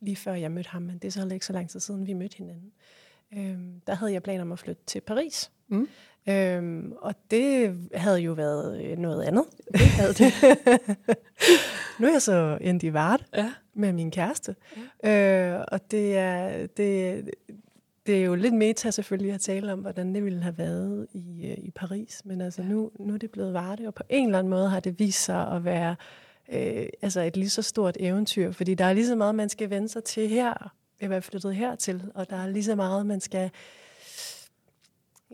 lige 0.00 0.16
før 0.16 0.34
jeg 0.34 0.50
mødte 0.50 0.70
ham, 0.70 0.82
men 0.82 0.98
det 0.98 1.08
er 1.08 1.12
så 1.12 1.18
heller 1.20 1.34
ikke 1.34 1.46
så 1.46 1.52
lang 1.52 1.70
tid 1.70 1.80
siden, 1.80 2.06
vi 2.06 2.12
mødte 2.12 2.36
hinanden. 2.36 2.72
Øh, 3.32 3.58
der 3.86 3.94
havde 3.94 4.12
jeg 4.12 4.22
planer 4.22 4.42
om 4.42 4.52
at 4.52 4.58
flytte 4.58 4.82
til 4.86 5.00
Paris. 5.00 5.50
Mm. 5.68 5.88
Øhm, 6.28 6.92
og 7.00 7.14
det 7.30 7.76
havde 7.94 8.18
jo 8.18 8.32
været 8.32 8.98
noget 8.98 9.22
andet. 9.22 9.44
Det 9.72 9.80
havde 9.80 10.12
det. 10.12 10.32
nu 11.98 12.06
er 12.06 12.12
jeg 12.12 12.22
så 12.22 12.58
endt 12.60 12.82
i 12.82 12.92
Vart 12.92 13.24
ja. 13.36 13.52
med 13.74 13.92
min 13.92 14.10
kæreste. 14.10 14.56
Ja. 15.04 15.56
Øh, 15.58 15.64
og 15.68 15.90
det 15.90 16.16
er, 16.16 16.66
det, 16.66 17.24
det 18.06 18.16
er 18.16 18.24
jo 18.24 18.34
lidt 18.34 18.54
meta 18.54 18.90
selvfølgelig 18.90 19.32
at 19.32 19.40
tale 19.40 19.72
om, 19.72 19.78
hvordan 19.78 20.14
det 20.14 20.24
ville 20.24 20.42
have 20.42 20.58
været 20.58 21.06
i, 21.12 21.46
øh, 21.50 21.64
i 21.64 21.70
Paris. 21.70 22.22
Men 22.24 22.40
altså 22.40 22.62
ja. 22.62 22.68
nu, 22.68 22.90
nu 23.00 23.14
er 23.14 23.18
det 23.18 23.30
blevet 23.30 23.54
Varde, 23.54 23.86
og 23.86 23.94
på 23.94 24.02
en 24.08 24.26
eller 24.26 24.38
anden 24.38 24.50
måde 24.50 24.68
har 24.68 24.80
det 24.80 24.98
vist 24.98 25.24
sig 25.24 25.52
at 25.52 25.64
være 25.64 25.96
øh, 26.52 26.86
altså 27.02 27.20
et 27.20 27.36
lige 27.36 27.50
så 27.50 27.62
stort 27.62 27.96
eventyr. 28.00 28.52
Fordi 28.52 28.74
der 28.74 28.84
er 28.84 28.92
lige 28.92 29.06
så 29.06 29.16
meget, 29.16 29.34
man 29.34 29.48
skal 29.48 29.70
vende 29.70 29.88
sig 29.88 30.04
til 30.04 30.28
her, 30.28 30.72
at 31.00 31.10
være 31.10 31.22
flyttet 31.22 31.54
hertil. 31.54 32.02
Og 32.14 32.30
der 32.30 32.36
er 32.36 32.46
lige 32.46 32.64
så 32.64 32.74
meget, 32.74 33.06
man 33.06 33.20
skal 33.20 33.50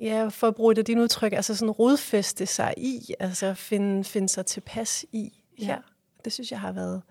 ja, 0.00 0.28
for 0.28 0.49
at 0.49 0.54
bruge 0.54 0.75
det 0.75 0.87
din 0.87 0.99
udtryk, 0.99 1.33
altså 1.33 1.54
sådan 1.54 1.71
rodfeste 1.71 2.47
sig 2.47 2.75
i, 2.76 3.14
altså 3.21 3.54
finde, 3.54 4.04
finde 4.04 4.28
sig 4.28 4.47
tilpas 4.47 5.04
i 5.12 5.42
her. 5.59 5.75
Ja. 5.75 5.78
Det 6.25 6.33
synes 6.33 6.50
jeg 6.50 6.61
har 6.61 6.73
været, 6.73 7.02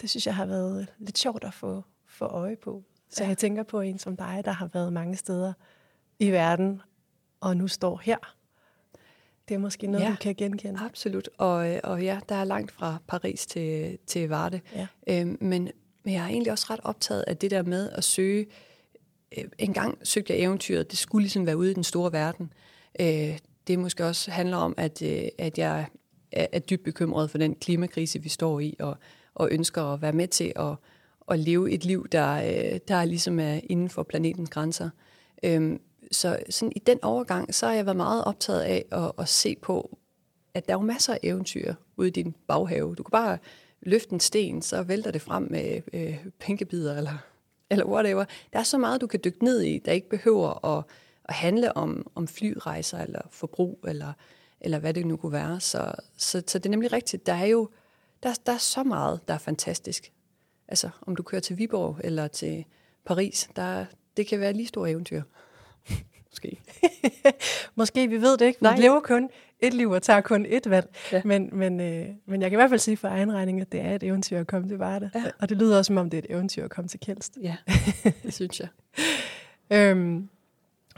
det 0.00 0.10
synes 0.10 0.26
jeg 0.26 0.34
har 0.34 0.46
været 0.46 0.86
lidt 0.98 1.18
sjovt 1.18 1.44
at 1.44 1.54
få, 1.54 1.82
få 2.06 2.24
øje 2.24 2.56
på. 2.56 2.82
Så 3.08 3.22
ja. 3.22 3.28
jeg 3.28 3.38
tænker 3.38 3.62
på 3.62 3.80
en 3.80 3.98
som 3.98 4.16
dig, 4.16 4.42
der 4.44 4.52
har 4.52 4.66
været 4.66 4.92
mange 4.92 5.16
steder 5.16 5.52
i 6.18 6.30
verden, 6.30 6.82
og 7.40 7.56
nu 7.56 7.68
står 7.68 8.00
her. 8.04 8.36
Det 9.48 9.54
er 9.54 9.58
måske 9.58 9.86
noget, 9.86 10.04
ja, 10.04 10.10
du 10.10 10.16
kan 10.16 10.34
genkende. 10.34 10.80
absolut. 10.80 11.28
Og, 11.38 11.80
og 11.84 12.02
ja, 12.02 12.20
der 12.28 12.34
er 12.34 12.44
langt 12.44 12.72
fra 12.72 12.98
Paris 13.06 13.46
til, 13.46 13.98
til 14.06 14.28
Varde. 14.28 14.60
Ja. 14.74 14.86
Øhm, 15.06 15.38
men, 15.40 15.70
men 16.04 16.14
jeg 16.14 16.24
er 16.24 16.28
egentlig 16.28 16.52
også 16.52 16.66
ret 16.70 16.80
optaget 16.84 17.24
af 17.26 17.36
det 17.36 17.50
der 17.50 17.62
med 17.62 17.90
at 17.90 18.04
søge. 18.04 18.40
Øh, 18.40 18.46
Øh, 19.38 19.44
en 19.58 19.72
gang 19.72 19.98
søgte 20.02 20.32
jeg 20.32 20.42
eventyret, 20.42 20.90
det 20.90 20.98
skulle 20.98 21.22
ligesom 21.22 21.46
være 21.46 21.56
ude 21.56 21.70
i 21.70 21.74
den 21.74 21.84
store 21.84 22.12
verden. 22.12 22.52
Øh, 23.00 23.38
det 23.66 23.78
måske 23.78 24.06
også 24.06 24.30
handler 24.30 24.56
om, 24.56 24.74
at, 24.76 25.02
øh, 25.02 25.22
at 25.38 25.58
jeg 25.58 25.86
er, 26.32 26.46
er 26.52 26.58
dybt 26.58 26.84
bekymret 26.84 27.30
for 27.30 27.38
den 27.38 27.54
klimakrise, 27.54 28.22
vi 28.22 28.28
står 28.28 28.60
i, 28.60 28.76
og, 28.78 28.96
og 29.34 29.48
ønsker 29.52 29.82
at 29.82 30.02
være 30.02 30.12
med 30.12 30.28
til 30.28 30.52
at 30.56 30.76
at 31.30 31.38
leve 31.38 31.70
et 31.70 31.84
liv, 31.84 32.08
der, 32.08 32.32
øh, 32.34 32.80
der 32.88 33.04
ligesom 33.04 33.40
er 33.40 33.60
inden 33.70 33.88
for 33.88 34.02
planetens 34.02 34.50
grænser. 34.50 34.90
Øhm, 35.42 35.80
så 36.12 36.38
sådan 36.50 36.72
i 36.76 36.78
den 36.78 36.98
overgang, 37.02 37.54
så 37.54 37.66
har 37.66 37.74
jeg 37.74 37.86
været 37.86 37.96
meget 37.96 38.24
optaget 38.24 38.60
af 38.60 38.84
at, 38.92 39.12
at 39.18 39.28
se 39.28 39.56
på, 39.62 39.98
at 40.54 40.68
der 40.68 40.74
er 40.74 40.78
jo 40.78 40.86
masser 40.86 41.12
af 41.12 41.18
eventyr 41.22 41.74
ude 41.96 42.08
i 42.08 42.10
din 42.10 42.34
baghave. 42.48 42.94
Du 42.94 43.02
kan 43.02 43.10
bare 43.10 43.38
løfte 43.82 44.12
en 44.12 44.20
sten, 44.20 44.62
så 44.62 44.82
vælter 44.82 45.10
det 45.10 45.22
frem 45.22 45.46
med 45.50 45.80
øh, 45.92 46.26
pinkebider 46.40 46.96
eller, 46.96 47.18
eller 47.72 47.86
whatever. 47.86 48.24
Der 48.52 48.58
er 48.58 48.62
så 48.62 48.78
meget, 48.78 49.00
du 49.00 49.06
kan 49.06 49.20
dykke 49.24 49.44
ned 49.44 49.60
i, 49.60 49.78
der 49.78 49.92
ikke 49.92 50.08
behøver 50.08 50.78
at, 50.78 50.84
at 51.24 51.34
handle 51.34 51.76
om, 51.76 52.10
om 52.14 52.28
flyrejser 52.28 52.98
eller 52.98 53.20
forbrug, 53.30 53.84
eller, 53.88 54.12
eller 54.60 54.78
hvad 54.78 54.94
det 54.94 55.06
nu 55.06 55.16
kunne 55.16 55.32
være. 55.32 55.60
Så, 55.60 55.92
så, 56.16 56.42
så 56.46 56.58
det 56.58 56.66
er 56.66 56.70
nemlig 56.70 56.92
rigtigt. 56.92 57.26
Der 57.26 57.32
er 57.34 57.46
jo 57.46 57.68
der, 58.22 58.34
der 58.46 58.52
er 58.52 58.58
så 58.58 58.82
meget, 58.82 59.20
der 59.28 59.34
er 59.34 59.38
fantastisk 59.38 60.12
altså 60.72 60.90
om 61.06 61.16
du 61.16 61.22
kører 61.22 61.40
til 61.40 61.58
Viborg 61.58 62.00
eller 62.04 62.28
til 62.28 62.64
Paris, 63.04 63.48
der, 63.56 63.84
det 64.16 64.26
kan 64.26 64.40
være 64.40 64.52
lige 64.52 64.66
store 64.66 64.90
eventyr. 64.90 65.22
Måske. 66.30 66.60
Måske, 67.74 68.08
vi 68.08 68.20
ved 68.20 68.38
det 68.38 68.46
ikke. 68.46 68.60
Vi 68.60 68.66
Nej. 68.66 68.76
lever 68.76 69.00
kun 69.00 69.30
et 69.62 69.74
liv 69.74 69.90
og 69.90 70.02
tager 70.02 70.20
kun 70.20 70.46
et 70.48 70.70
valg. 70.70 70.96
Ja. 71.12 71.22
Men, 71.24 71.48
men, 71.52 71.80
øh, 71.80 72.06
men 72.26 72.42
jeg 72.42 72.50
kan 72.50 72.56
i 72.56 72.60
hvert 72.60 72.70
fald 72.70 72.80
sige 72.80 72.96
for 72.96 73.08
egen 73.08 73.32
regning, 73.32 73.60
at 73.60 73.72
det 73.72 73.80
er 73.80 73.94
et 73.94 74.02
eventyr 74.02 74.38
at 74.40 74.46
komme 74.46 74.68
til 74.68 74.78
Varde. 74.78 75.10
Ja. 75.14 75.24
Og 75.40 75.48
det 75.48 75.56
lyder 75.56 75.78
også, 75.78 75.86
som 75.86 75.96
om 75.96 76.10
det 76.10 76.18
er 76.18 76.22
et 76.22 76.30
eventyr 76.30 76.64
at 76.64 76.70
komme 76.70 76.88
til 76.88 77.00
Kjelst. 77.00 77.38
Ja, 77.42 77.56
det 78.22 78.34
synes 78.34 78.60
jeg. 78.60 78.68
Øhm, 79.70 80.28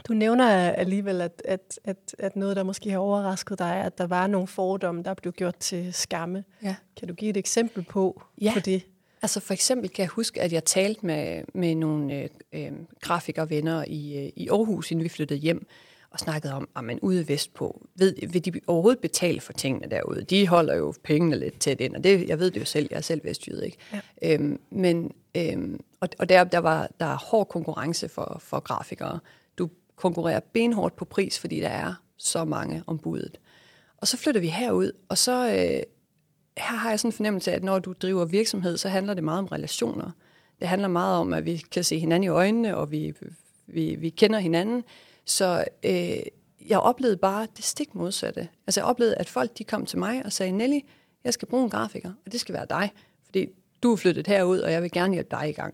du 0.07 0.13
nævner 0.13 0.71
alligevel, 0.71 1.21
at, 1.21 1.41
at, 1.45 1.79
at, 1.83 2.15
at 2.19 2.35
noget, 2.35 2.55
der 2.55 2.63
måske 2.63 2.89
har 2.91 2.97
overrasket 2.97 3.59
dig, 3.59 3.65
er, 3.65 3.83
at 3.83 3.97
der 3.97 4.07
var 4.07 4.27
nogle 4.27 4.47
fordomme, 4.47 5.03
der 5.03 5.13
blev 5.13 5.33
gjort 5.33 5.55
til 5.55 5.93
skamme. 5.93 6.43
Ja. 6.63 6.75
Kan 6.99 7.07
du 7.07 7.13
give 7.13 7.29
et 7.29 7.37
eksempel 7.37 7.83
på, 7.83 8.21
Ja. 8.41 8.51
på 8.53 8.59
det? 8.59 8.85
Altså 9.21 9.39
for 9.39 9.53
eksempel 9.53 9.89
kan 9.89 10.01
jeg 10.03 10.09
huske, 10.09 10.41
at 10.41 10.53
jeg 10.53 10.63
talte 10.65 11.05
med, 11.05 11.43
med 11.53 11.75
nogle 11.75 12.13
øh, 12.21 12.29
øh, 12.53 12.71
grafikervenner 13.01 13.83
i, 13.87 14.17
øh, 14.25 14.31
i 14.35 14.49
Aarhus, 14.49 14.91
inden 14.91 15.03
vi 15.03 15.09
flyttede 15.09 15.39
hjem, 15.39 15.67
og 16.15 16.19
snakkede 16.19 16.53
om, 16.53 16.69
at 16.77 16.83
man 16.83 16.99
ude 16.99 17.27
vestpå, 17.27 17.85
ved, 17.95 18.15
vil 18.27 18.45
de 18.45 18.61
overhovedet 18.67 19.01
betale 19.01 19.41
for 19.41 19.53
tingene 19.53 19.87
derude? 19.91 20.23
De 20.23 20.47
holder 20.47 20.75
jo 20.75 20.93
pengene 21.03 21.39
lidt 21.39 21.59
tæt 21.59 21.81
ind, 21.81 21.95
og 21.95 22.03
det, 22.03 22.27
jeg 22.27 22.39
ved 22.39 22.51
det 22.51 22.59
jo 22.59 22.65
selv, 22.65 22.87
jeg 22.91 22.97
er 22.97 23.01
selv 23.01 23.23
vestjyde, 23.23 23.65
ikke? 23.65 23.77
Ja. 23.93 23.99
Øhm, 24.33 24.59
men, 24.69 25.11
øhm, 25.37 25.79
og, 25.99 26.09
og 26.19 26.29
der, 26.29 26.43
der, 26.43 26.57
var, 26.57 26.89
der 26.99 27.05
er 27.05 27.17
hård 27.17 27.47
konkurrence 27.47 28.09
for, 28.09 28.37
for 28.39 28.59
grafikere. 28.59 29.19
Du 29.57 29.69
konkurrerer 29.95 30.39
benhårdt 30.39 30.95
på 30.95 31.05
pris, 31.05 31.39
fordi 31.39 31.59
der 31.59 31.69
er 31.69 31.93
så 32.17 32.45
mange 32.45 32.83
om 32.87 32.99
budet. 32.99 33.39
Og 33.97 34.07
så 34.07 34.17
flytter 34.17 34.41
vi 34.41 34.47
herud, 34.47 34.91
og 35.09 35.17
så 35.17 35.47
øh, 35.47 35.83
her 36.57 36.75
har 36.77 36.89
jeg 36.89 36.99
sådan 36.99 37.09
en 37.09 37.13
fornemmelse 37.13 37.51
af, 37.51 37.55
at 37.55 37.63
når 37.63 37.79
du 37.79 37.93
driver 38.01 38.25
virksomhed, 38.25 38.77
så 38.77 38.89
handler 38.89 39.13
det 39.13 39.23
meget 39.23 39.39
om 39.39 39.45
relationer. 39.45 40.11
Det 40.59 40.67
handler 40.67 40.87
meget 40.87 41.19
om, 41.19 41.33
at 41.33 41.45
vi 41.45 41.63
kan 41.71 41.83
se 41.83 41.99
hinanden 41.99 42.23
i 42.23 42.27
øjnene, 42.27 42.77
og 42.77 42.91
vi, 42.91 43.13
vi, 43.67 43.95
vi 43.95 44.09
kender 44.09 44.39
hinanden. 44.39 44.83
Så 45.25 45.65
øh, 45.83 46.17
jeg 46.69 46.79
oplevede 46.79 47.17
bare 47.17 47.47
det 47.57 47.65
stik 47.65 47.95
modsatte. 47.95 48.47
Altså 48.67 48.79
jeg 48.81 48.85
oplevede, 48.85 49.15
at 49.15 49.29
folk 49.29 49.57
de 49.57 49.63
kom 49.63 49.85
til 49.85 49.99
mig 49.99 50.25
og 50.25 50.31
sagde, 50.31 50.51
Nelly, 50.51 50.79
jeg 51.23 51.33
skal 51.33 51.47
bruge 51.47 51.63
en 51.63 51.69
grafiker, 51.69 52.11
og 52.25 52.31
det 52.31 52.39
skal 52.39 52.53
være 52.55 52.65
dig, 52.69 52.91
fordi 53.25 53.47
du 53.83 53.91
er 53.91 53.95
flyttet 53.95 54.27
herud, 54.27 54.59
og 54.59 54.71
jeg 54.71 54.81
vil 54.81 54.91
gerne 54.91 55.13
hjælpe 55.13 55.29
dig 55.31 55.49
i 55.49 55.53
gang. 55.53 55.73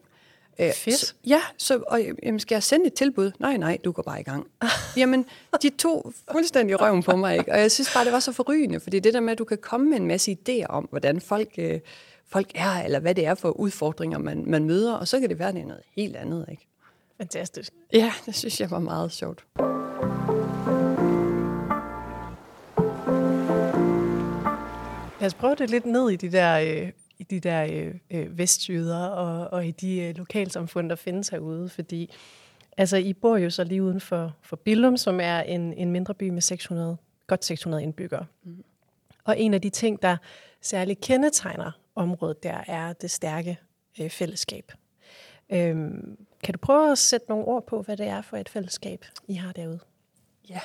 Øh, 0.60 0.74
Fedt. 0.74 0.98
Så, 0.98 1.14
ja, 1.28 1.42
så, 1.58 1.84
og 1.88 2.02
jamen, 2.24 2.40
skal 2.40 2.56
jeg 2.56 2.64
sende 2.64 2.86
et 2.86 2.94
tilbud? 2.94 3.32
Nej, 3.40 3.58
nej, 3.58 3.78
du 3.84 3.92
går 3.92 4.04
bare 4.04 4.20
i 4.20 4.24
gang. 4.24 4.48
Jamen, 4.98 5.26
de 5.62 5.70
to 5.70 6.12
fuldstændig 6.32 6.82
røven 6.82 7.04
på 7.04 7.16
mig, 7.16 7.38
ikke? 7.38 7.52
Og 7.52 7.60
jeg 7.60 7.72
synes 7.72 7.94
bare, 7.94 8.06
det 8.06 8.14
var 8.14 8.20
så 8.20 8.32
forrygende, 8.32 8.80
fordi 8.80 9.00
det 9.00 9.14
der 9.14 9.20
med, 9.20 9.32
at 9.32 9.38
du 9.38 9.44
kan 9.44 9.58
komme 9.58 9.90
med 9.90 9.98
en 9.98 10.08
masse 10.08 10.38
idéer 10.40 10.66
om, 10.66 10.88
hvordan 10.90 11.22
folk, 11.22 11.50
øh, 11.58 11.80
folk 12.28 12.52
er, 12.56 12.84
eller 12.84 13.00
hvad 13.00 13.16
det 13.16 13.26
er 13.26 13.36
for 13.36 13.50
udfordringer, 13.50 14.18
man, 14.18 14.44
man 14.48 14.66
møder, 14.66 14.94
og 14.94 15.08
så 15.08 15.20
kan 15.20 15.30
det 15.30 15.40
være, 15.40 15.52
det 15.52 15.62
er 15.62 15.66
noget 15.66 15.84
helt 15.96 16.16
andet, 16.16 16.46
ikke? 16.52 16.68
Fantastisk. 17.22 17.74
Ja, 17.94 18.12
det 18.26 18.36
synes 18.36 18.62
jeg 18.62 18.72
var 18.72 18.80
meget 18.80 19.12
sjovt. 19.12 19.46
Lad 25.20 25.28
os 25.28 25.34
prøve 25.34 25.56
det 25.56 25.70
lidt 25.70 25.86
ned 25.86 26.10
i 26.10 26.16
de 26.16 26.32
der, 26.32 26.60
øh, 26.60 26.92
i 27.18 27.24
de 27.24 27.40
der 27.40 27.64
øh, 27.64 27.96
øh, 28.12 28.38
vestjyder 28.38 29.06
og, 29.06 29.48
og 29.48 29.68
i 29.68 29.72
de 29.72 30.00
øh, 30.00 30.18
lokalsamfund, 30.18 30.90
der 30.90 30.96
findes 30.96 31.30
herude. 31.30 31.70
Fordi 31.70 32.14
altså, 32.78 32.98
I 32.98 33.14
bor 33.14 33.38
jo 33.38 33.50
så 33.50 33.64
lige 33.64 33.84
uden 33.84 34.02
for, 34.02 34.36
for 34.42 34.56
Billum, 34.56 34.98
som 34.98 35.20
er 35.20 35.40
en, 35.40 35.74
en 35.74 35.92
mindre 35.92 36.14
by 36.14 36.30
med 36.30 36.42
600, 36.42 36.98
godt 37.28 37.46
600 37.46 37.84
indbyggere. 37.84 38.26
Mm. 38.44 38.64
Og 39.24 39.40
en 39.40 39.54
af 39.54 39.62
de 39.62 39.70
ting, 39.70 40.02
der 40.02 40.18
særligt 40.62 41.02
kendetegner 41.02 41.72
området 41.96 42.44
der, 42.44 42.64
er 42.68 42.94
det 42.94 43.12
stærke 43.12 43.58
øh, 44.00 44.10
fællesskab. 44.10 44.72
Øhm, 45.50 46.18
kan 46.44 46.54
du 46.54 46.58
prøve 46.58 46.92
at 46.92 46.98
sætte 46.98 47.26
nogle 47.30 47.46
ord 47.46 47.68
på, 47.68 47.82
hvad 47.82 47.98
det 47.98 48.08
er 48.08 48.22
for 48.22 48.38
et 48.38 48.50
fællesskab, 48.50 49.06
I 49.28 49.34
har 49.34 49.52
derude? 49.52 49.80
Ja. 50.50 50.60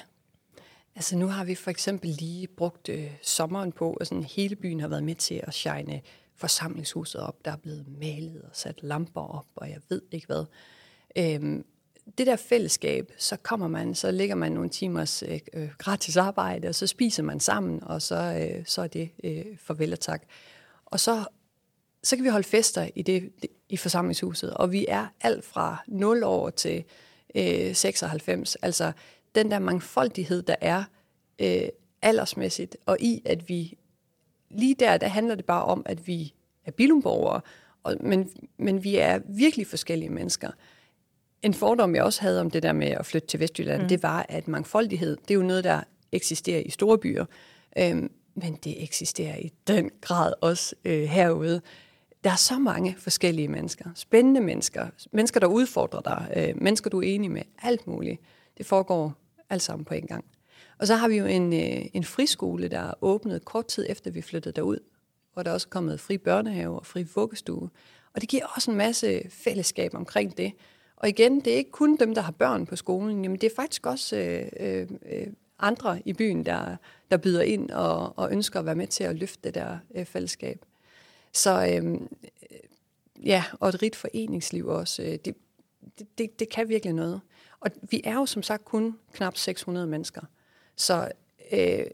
Altså 0.96 1.16
nu 1.16 1.26
har 1.26 1.44
vi 1.44 1.54
for 1.54 1.70
eksempel 1.70 2.10
lige 2.10 2.46
brugt 2.46 2.88
øh, 2.88 3.10
sommeren 3.22 3.72
på, 3.72 3.92
at 3.92 4.06
sådan 4.06 4.24
hele 4.24 4.56
byen 4.56 4.80
har 4.80 4.88
været 4.88 5.04
med 5.04 5.14
til 5.14 5.40
at 5.42 5.54
shine 5.54 6.00
forsamlingshuset 6.36 7.20
op. 7.20 7.44
Der 7.44 7.50
er 7.50 7.56
blevet 7.56 7.86
malet 8.00 8.42
og 8.42 8.50
sat 8.52 8.82
lamper 8.82 9.20
op, 9.20 9.46
og 9.56 9.70
jeg 9.70 9.80
ved 9.88 10.02
ikke 10.12 10.26
hvad. 10.26 10.44
Øhm, 11.16 11.64
det 12.18 12.26
der 12.26 12.36
fællesskab, 12.36 13.12
så 13.18 13.36
kommer 13.36 13.68
man, 13.68 13.94
så 13.94 14.10
ligger 14.10 14.34
man 14.34 14.52
nogle 14.52 14.68
timers 14.68 15.22
øh, 15.22 15.40
øh, 15.52 15.68
gratis 15.78 16.16
arbejde, 16.16 16.68
og 16.68 16.74
så 16.74 16.86
spiser 16.86 17.22
man 17.22 17.40
sammen, 17.40 17.82
og 17.84 18.02
så, 18.02 18.16
øh, 18.16 18.66
så 18.66 18.82
er 18.82 18.86
det 18.86 19.10
øh, 19.24 19.44
farvel 19.58 19.92
og 19.92 20.00
tak. 20.00 20.22
Og 20.86 21.00
så, 21.00 21.24
så 22.02 22.16
kan 22.16 22.24
vi 22.24 22.28
holde 22.28 22.48
fester 22.48 22.88
i, 22.94 23.02
det, 23.02 23.30
i 23.68 23.76
forsamlingshuset, 23.76 24.54
og 24.54 24.72
vi 24.72 24.86
er 24.88 25.06
alt 25.20 25.44
fra 25.44 25.76
0 25.86 26.22
år 26.24 26.50
til 26.50 26.84
øh, 27.34 27.74
96. 27.74 28.56
Altså 28.56 28.92
den 29.34 29.50
der 29.50 29.58
mangfoldighed, 29.58 30.42
der 30.42 30.56
er 30.60 30.84
øh, 31.38 31.68
aldersmæssigt, 32.02 32.76
og 32.86 32.96
i 33.00 33.22
at 33.24 33.48
vi 33.48 33.78
lige 34.50 34.74
der, 34.74 34.96
der 34.96 35.08
handler 35.08 35.34
det 35.34 35.44
bare 35.44 35.64
om, 35.64 35.82
at 35.86 36.06
vi 36.06 36.34
er 36.64 36.70
bilumborgere, 36.70 37.40
og, 37.82 37.96
men, 38.00 38.30
men 38.58 38.84
vi 38.84 38.96
er 38.96 39.20
virkelig 39.28 39.66
forskellige 39.66 40.10
mennesker. 40.10 40.50
En 41.42 41.54
fordom, 41.54 41.94
jeg 41.94 42.04
også 42.04 42.22
havde 42.22 42.40
om 42.40 42.50
det 42.50 42.62
der 42.62 42.72
med 42.72 42.86
at 42.88 43.06
flytte 43.06 43.28
til 43.28 43.40
Vestjylland, 43.40 43.82
mm. 43.82 43.88
det 43.88 44.02
var, 44.02 44.26
at 44.28 44.48
mangfoldighed, 44.48 45.16
det 45.16 45.30
er 45.30 45.34
jo 45.34 45.42
noget, 45.42 45.64
der 45.64 45.80
eksisterer 46.12 46.60
i 46.60 46.70
store 46.70 46.98
byer, 46.98 47.24
øhm, 47.78 48.10
men 48.34 48.54
det 48.64 48.82
eksisterer 48.82 49.36
i 49.36 49.52
den 49.66 49.90
grad 50.00 50.32
også 50.40 50.74
øh, 50.84 51.02
herude. 51.02 51.60
Der 52.26 52.32
er 52.32 52.36
så 52.36 52.58
mange 52.58 52.96
forskellige 52.98 53.48
mennesker, 53.48 53.84
spændende 53.94 54.40
mennesker, 54.40 54.88
mennesker, 55.12 55.40
der 55.40 55.46
udfordrer 55.46 56.00
dig, 56.00 56.32
øh, 56.36 56.62
mennesker, 56.62 56.90
du 56.90 56.98
er 56.98 57.02
enig 57.02 57.30
med, 57.30 57.42
alt 57.62 57.86
muligt. 57.86 58.20
Det 58.58 58.66
foregår 58.66 59.14
alt 59.50 59.62
sammen 59.62 59.84
på 59.84 59.94
en 59.94 60.06
gang. 60.06 60.24
Og 60.78 60.86
så 60.86 60.94
har 60.94 61.08
vi 61.08 61.16
jo 61.16 61.26
en, 61.26 61.52
øh, 61.52 61.86
en 61.92 62.04
friskole, 62.04 62.68
der 62.68 62.78
er 62.78 62.94
åbnet 63.00 63.44
kort 63.44 63.66
tid 63.66 63.86
efter, 63.88 64.10
vi 64.10 64.22
flyttede 64.22 64.54
derud, 64.54 64.78
hvor 65.32 65.42
der 65.42 65.52
også 65.52 65.66
er 65.66 65.70
kommet 65.70 66.00
fri 66.00 66.18
børnehave 66.18 66.78
og 66.78 66.86
fri 66.86 67.06
vuggestue. 67.14 67.70
Og 68.14 68.20
det 68.20 68.28
giver 68.28 68.46
også 68.54 68.70
en 68.70 68.76
masse 68.76 69.22
fællesskab 69.30 69.94
omkring 69.94 70.36
det. 70.36 70.52
Og 70.96 71.08
igen, 71.08 71.40
det 71.40 71.52
er 71.52 71.56
ikke 71.56 71.70
kun 71.70 71.96
dem, 71.96 72.14
der 72.14 72.22
har 72.22 72.32
børn 72.32 72.66
på 72.66 72.76
skolen, 72.76 73.22
jamen 73.22 73.38
det 73.38 73.52
er 73.52 73.56
faktisk 73.56 73.86
også 73.86 74.16
øh, 74.16 74.46
øh, 74.60 74.88
øh, 75.12 75.26
andre 75.58 76.02
i 76.04 76.12
byen, 76.12 76.46
der, 76.46 76.76
der 77.10 77.16
byder 77.16 77.42
ind 77.42 77.70
og, 77.70 78.18
og 78.18 78.32
ønsker 78.32 78.60
at 78.60 78.66
være 78.66 78.74
med 78.74 78.86
til 78.86 79.04
at 79.04 79.16
løfte 79.16 79.40
det 79.44 79.54
der 79.54 79.78
øh, 79.94 80.04
fællesskab. 80.04 80.64
Så 81.36 81.80
øh, 81.82 82.00
ja, 83.24 83.44
og 83.60 83.68
et 83.68 83.82
rigt 83.82 83.96
foreningsliv 83.96 84.66
også. 84.66 85.02
Øh, 85.02 85.08
det, 85.08 85.34
det, 85.98 86.18
det, 86.18 86.38
det 86.38 86.48
kan 86.48 86.68
virkelig 86.68 86.94
noget. 86.94 87.20
Og 87.60 87.70
vi 87.90 88.00
er 88.04 88.14
jo 88.14 88.26
som 88.26 88.42
sagt 88.42 88.64
kun 88.64 88.98
knap 89.12 89.36
600 89.36 89.86
mennesker. 89.86 90.20
Så 90.76 91.08
øh, 91.52 91.84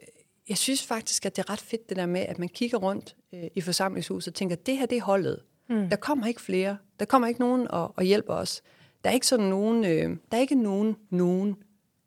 jeg 0.49 0.59
synes 0.59 0.87
faktisk, 0.87 1.27
at 1.27 1.37
det 1.37 1.43
er 1.43 1.51
ret 1.51 1.61
fedt 1.61 1.89
det 1.89 1.97
der 1.97 2.07
med, 2.07 2.21
at 2.21 2.39
man 2.39 2.49
kigger 2.49 2.79
rundt 2.79 3.17
øh, 3.33 3.45
i 3.55 3.61
forsamlingshuset 3.61 4.29
og 4.29 4.35
tænker, 4.35 4.57
det 4.57 4.79
her 4.79 4.87
det 4.87 4.99
er 4.99 5.03
holdet. 5.03 5.43
Mm. 5.69 5.89
Der 5.89 5.97
kommer 5.97 6.27
ikke 6.27 6.41
flere. 6.41 6.79
Der 7.01 7.05
kommer 7.05 7.29
ikke 7.29 7.41
nogen 7.41 7.69
og, 7.69 7.93
og 7.97 8.05
hjælper 8.05 8.35
os. 8.35 8.63
Der 9.05 9.11
er 9.11 9.15
ikke 9.15 9.27
sådan 9.27 9.47
nogen, 9.47 9.85
øh, 9.85 10.17
der 10.31 10.37
er 10.37 10.41
ikke 10.41 10.55
nogen, 10.55 10.97
nogen. 11.11 11.57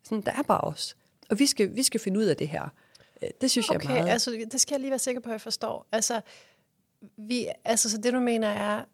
Sådan, 0.04 0.22
der 0.22 0.32
er 0.32 0.42
bare 0.42 0.60
os. 0.60 0.96
Og 1.30 1.38
vi 1.38 1.46
skal, 1.46 1.76
vi 1.76 1.82
skal 1.82 2.00
finde 2.00 2.18
ud 2.18 2.24
af 2.24 2.36
det 2.36 2.48
her. 2.48 2.68
Øh, 3.22 3.28
Det 3.40 3.50
synes 3.50 3.68
jeg 3.68 3.76
Okay, 3.76 3.90
er 3.90 3.94
meget. 3.94 4.08
altså 4.08 4.46
det 4.52 4.60
skal 4.60 4.74
jeg 4.74 4.80
lige 4.80 4.90
være 4.90 4.98
sikker 4.98 5.20
på, 5.20 5.28
at 5.28 5.32
jeg 5.32 5.40
forstår. 5.40 5.86
Altså, 5.92 6.20
vi, 7.18 7.48
altså 7.64 7.90
så 7.90 7.98
det 7.98 8.12
du 8.12 8.20
mener 8.20 8.48
er, 8.48 8.84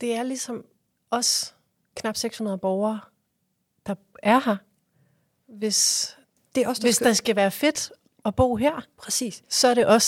det 0.00 0.14
er 0.14 0.22
ligesom 0.22 0.64
os 1.10 1.54
knap 1.96 2.16
600 2.16 2.58
borgere, 2.58 3.00
der 3.86 3.94
er 4.22 4.40
her. 4.44 4.56
Hvis, 5.48 6.10
det 6.54 6.62
er 6.64 6.68
os, 6.68 6.78
der 6.78 6.86
hvis 6.86 6.94
skal, 6.96 7.06
der 7.06 7.12
skal 7.12 7.36
være 7.36 7.50
fedt 7.50 7.92
at 8.24 8.34
bo 8.34 8.56
her, 8.56 8.86
præcis. 8.98 9.42
så 9.48 9.68
er 9.68 9.74
det 9.74 9.86
os, 9.88 10.02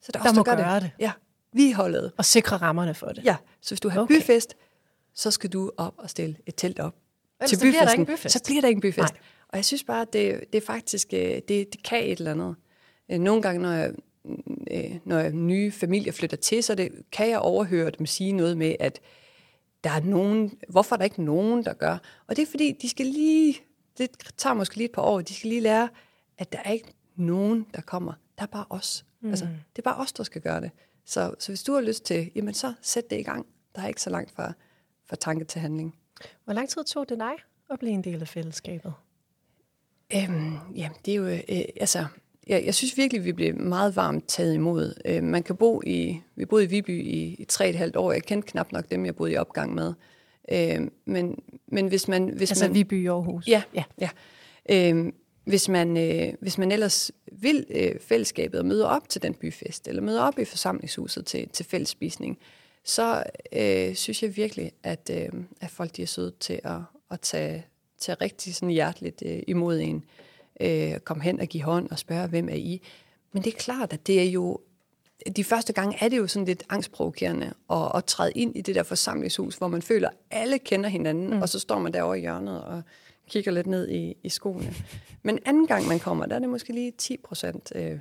Så 0.00 0.12
der, 0.12 0.18
er 0.18 0.22
der 0.22 0.30
os, 0.30 0.36
må 0.36 0.42
gør 0.42 0.56
gøre 0.56 0.80
det. 0.80 0.90
Ja, 0.98 1.12
vi 1.52 1.70
er 1.70 1.74
holdet. 1.76 2.12
og 2.18 2.24
sikre 2.24 2.56
rammerne 2.56 2.94
for 2.94 3.06
det. 3.06 3.24
Ja, 3.24 3.36
så 3.60 3.70
hvis 3.70 3.80
du 3.80 3.88
har 3.88 4.00
Okay. 4.00 4.14
byfest, 4.20 4.54
så 5.14 5.30
skal 5.30 5.50
du 5.50 5.70
op 5.76 5.94
og 5.98 6.10
stille 6.10 6.36
et 6.46 6.54
telt 6.56 6.80
op. 6.80 6.94
Ellers 7.40 7.50
så 7.50 7.60
bliver 7.60 7.84
der 7.84 7.92
ikke 7.92 8.04
byfest. 8.04 8.32
Så 8.32 8.42
bliver 8.44 8.60
der 8.60 8.68
ikke 8.68 8.76
en 8.78 8.82
byfest. 8.82 9.12
Nej. 9.14 9.20
Og 9.48 9.56
jeg 9.58 9.64
synes 9.64 9.84
bare, 9.84 10.06
det, 10.12 10.44
det 10.52 10.62
er 10.62 10.66
faktisk, 10.66 11.08
øh, 11.12 11.20
det, 11.20 11.48
det 11.48 11.82
kan 11.84 12.04
et 12.04 12.18
eller 12.18 12.30
andet. 12.30 12.54
Øh, 13.08 13.18
Nogle 13.20 13.42
gange, 13.42 13.62
når 13.62 13.72
jeg, 13.72 13.92
øh, 14.70 14.98
når 15.04 15.30
nye 15.30 15.72
familier 15.72 16.12
flytter 16.12 16.36
til, 16.36 16.62
så 16.62 16.74
det, 16.74 16.92
kan 17.12 17.30
jeg 17.30 17.38
overhøre 17.38 17.90
dem 17.90 18.06
sige 18.06 18.32
noget 18.32 18.58
med, 18.58 18.76
at 18.80 19.00
der 19.84 19.90
er 19.90 20.00
nogen, 20.00 20.58
hvorfor 20.68 20.94
er 20.94 20.96
der 20.96 21.04
ikke 21.04 21.22
nogen, 21.22 21.64
der 21.64 21.72
gør? 21.72 21.98
Og 22.26 22.36
det 22.36 22.42
er 22.42 22.46
fordi, 22.46 22.72
de 22.82 22.88
skal 22.88 23.06
lige, 23.06 23.56
det 23.98 24.10
tager 24.36 24.54
måske 24.54 24.76
lige 24.76 24.84
et 24.84 24.92
par 24.92 25.02
år, 25.02 25.20
de 25.20 25.34
skal 25.34 25.48
lige 25.48 25.60
lære, 25.60 25.88
at 26.38 26.52
der 26.52 26.58
er 26.64 26.70
ikke 26.70 26.92
nogen, 27.16 27.66
der 27.74 27.80
kommer. 27.80 28.12
Der 28.38 28.42
er 28.42 28.46
bare 28.46 28.66
os. 28.70 29.04
Mm. 29.20 29.30
Altså, 29.30 29.44
det 29.44 29.78
er 29.78 29.82
bare 29.82 29.96
os, 29.96 30.12
der 30.12 30.24
skal 30.24 30.40
gøre 30.40 30.60
det. 30.60 30.70
Så, 31.04 31.34
så 31.38 31.48
hvis 31.48 31.62
du 31.62 31.74
har 31.74 31.80
lyst 31.80 32.04
til, 32.04 32.30
jamen 32.34 32.54
så 32.54 32.74
sæt 32.82 33.10
det 33.10 33.18
i 33.18 33.22
gang. 33.22 33.46
Der 33.74 33.82
er 33.82 33.88
ikke 33.88 34.02
så 34.02 34.10
langt 34.10 34.30
fra, 34.30 34.52
fra 35.06 35.16
tanke 35.16 35.44
til 35.44 35.60
handling. 35.60 35.96
Hvor 36.44 36.52
lang 36.52 36.68
tid 36.68 36.84
tog 36.84 37.08
det 37.08 37.18
dig 37.18 37.32
at 37.70 37.78
blive 37.78 37.92
en 37.92 38.04
del 38.04 38.20
af 38.20 38.28
fællesskabet? 38.28 38.94
Øhm, 40.14 40.56
ja, 40.76 40.90
det 41.04 41.12
er 41.12 41.16
jo, 41.16 41.26
øh, 41.26 41.40
altså, 41.80 42.06
jeg, 42.46 42.64
jeg 42.64 42.74
synes 42.74 42.96
virkelig, 42.96 43.24
vi 43.24 43.32
blev 43.32 43.56
meget 43.56 43.96
varmt 43.96 44.28
taget 44.28 44.54
imod. 44.54 44.94
Øh, 45.04 45.22
man 45.22 45.42
kan 45.42 45.56
bo 45.56 45.82
i, 45.86 46.20
vi 46.36 46.44
boede 46.44 46.64
i 46.64 46.68
Viby 46.68 47.02
i, 47.04 47.36
i 47.38 47.44
tre 47.44 47.68
et 47.68 47.74
halvt 47.74 47.96
år. 47.96 48.12
Jeg 48.12 48.22
kendte 48.22 48.50
knap 48.50 48.72
nok 48.72 48.90
dem, 48.90 49.06
jeg 49.06 49.16
boede 49.16 49.32
i 49.32 49.36
opgang 49.36 49.74
med. 49.74 49.92
Øh, 50.52 50.80
men, 51.04 51.42
men 51.66 51.88
hvis 51.88 52.08
man... 52.08 52.28
Hvis 52.28 52.50
Altså 52.50 52.64
man, 52.64 52.74
Viby 52.74 53.04
i 53.04 53.06
Aarhus? 53.06 53.48
Ja, 53.48 53.62
ja. 53.74 53.84
ja. 54.00 54.08
Øh, 54.70 55.12
hvis 55.44 55.68
man, 55.68 55.96
øh, 55.96 56.34
hvis 56.40 56.58
man 56.58 56.72
ellers 56.72 57.10
vil 57.32 57.66
øh, 57.70 58.00
fællesskabet 58.00 58.60
og 58.60 58.66
møder 58.66 58.86
op 58.86 59.08
til 59.08 59.22
den 59.22 59.34
byfest, 59.34 59.88
eller 59.88 60.02
møder 60.02 60.22
op 60.22 60.38
i 60.38 60.44
forsamlingshuset 60.44 61.26
til, 61.26 61.48
til 61.48 61.66
fællesspisning, 61.66 62.38
så 62.84 63.22
øh, 63.52 63.94
synes 63.94 64.22
jeg 64.22 64.36
virkelig, 64.36 64.72
at, 64.82 65.10
øh, 65.12 65.28
at 65.60 65.70
folk 65.70 65.96
de 65.96 66.02
er 66.02 66.06
søde 66.06 66.32
til 66.40 66.60
at, 66.64 66.80
at 67.10 67.20
tage, 67.20 67.66
tage 67.98 68.16
rigtig 68.20 68.54
sådan 68.54 68.68
hjerteligt 68.68 69.22
øh, 69.26 69.42
imod 69.46 69.78
en. 69.78 69.96
Øh, 69.96 70.02
komme 71.04 71.22
hen 71.22 71.40
og 71.40 71.46
give 71.46 71.62
hånd 71.62 71.90
og 71.90 71.98
spørge, 71.98 72.26
hvem 72.26 72.48
er 72.48 72.54
I? 72.54 72.82
Men 73.32 73.44
det 73.44 73.54
er 73.54 73.58
klart, 73.58 73.92
at 73.92 74.06
det 74.06 74.20
er 74.20 74.30
jo 74.30 74.60
de 75.36 75.44
første 75.44 75.72
gange 75.72 75.96
er 76.00 76.08
det 76.08 76.16
jo 76.16 76.26
sådan 76.26 76.46
lidt 76.46 76.62
angstprovokerende 76.68 77.52
at, 77.70 77.92
at 77.94 78.04
træde 78.04 78.32
ind 78.32 78.56
i 78.56 78.60
det 78.60 78.74
der 78.74 78.82
forsamlingshus, 78.82 79.56
hvor 79.56 79.68
man 79.68 79.82
føler, 79.82 80.08
at 80.08 80.14
alle 80.30 80.58
kender 80.58 80.88
hinanden, 80.88 81.30
mm. 81.34 81.42
og 81.42 81.48
så 81.48 81.58
står 81.58 81.78
man 81.78 81.92
derovre 81.92 82.18
i 82.18 82.20
hjørnet 82.20 82.64
og 82.64 82.82
kigger 83.28 83.52
lidt 83.52 83.66
ned 83.66 83.88
i, 83.88 84.16
i 84.22 84.28
skoene. 84.28 84.74
Men 85.22 85.38
anden 85.44 85.66
gang 85.66 85.88
man 85.88 85.98
kommer, 85.98 86.26
der 86.26 86.34
er 86.34 86.38
det 86.38 86.48
måske 86.48 86.72
lige 86.72 86.90
10 86.90 87.16
procent 87.16 87.72
øh, 87.74 87.98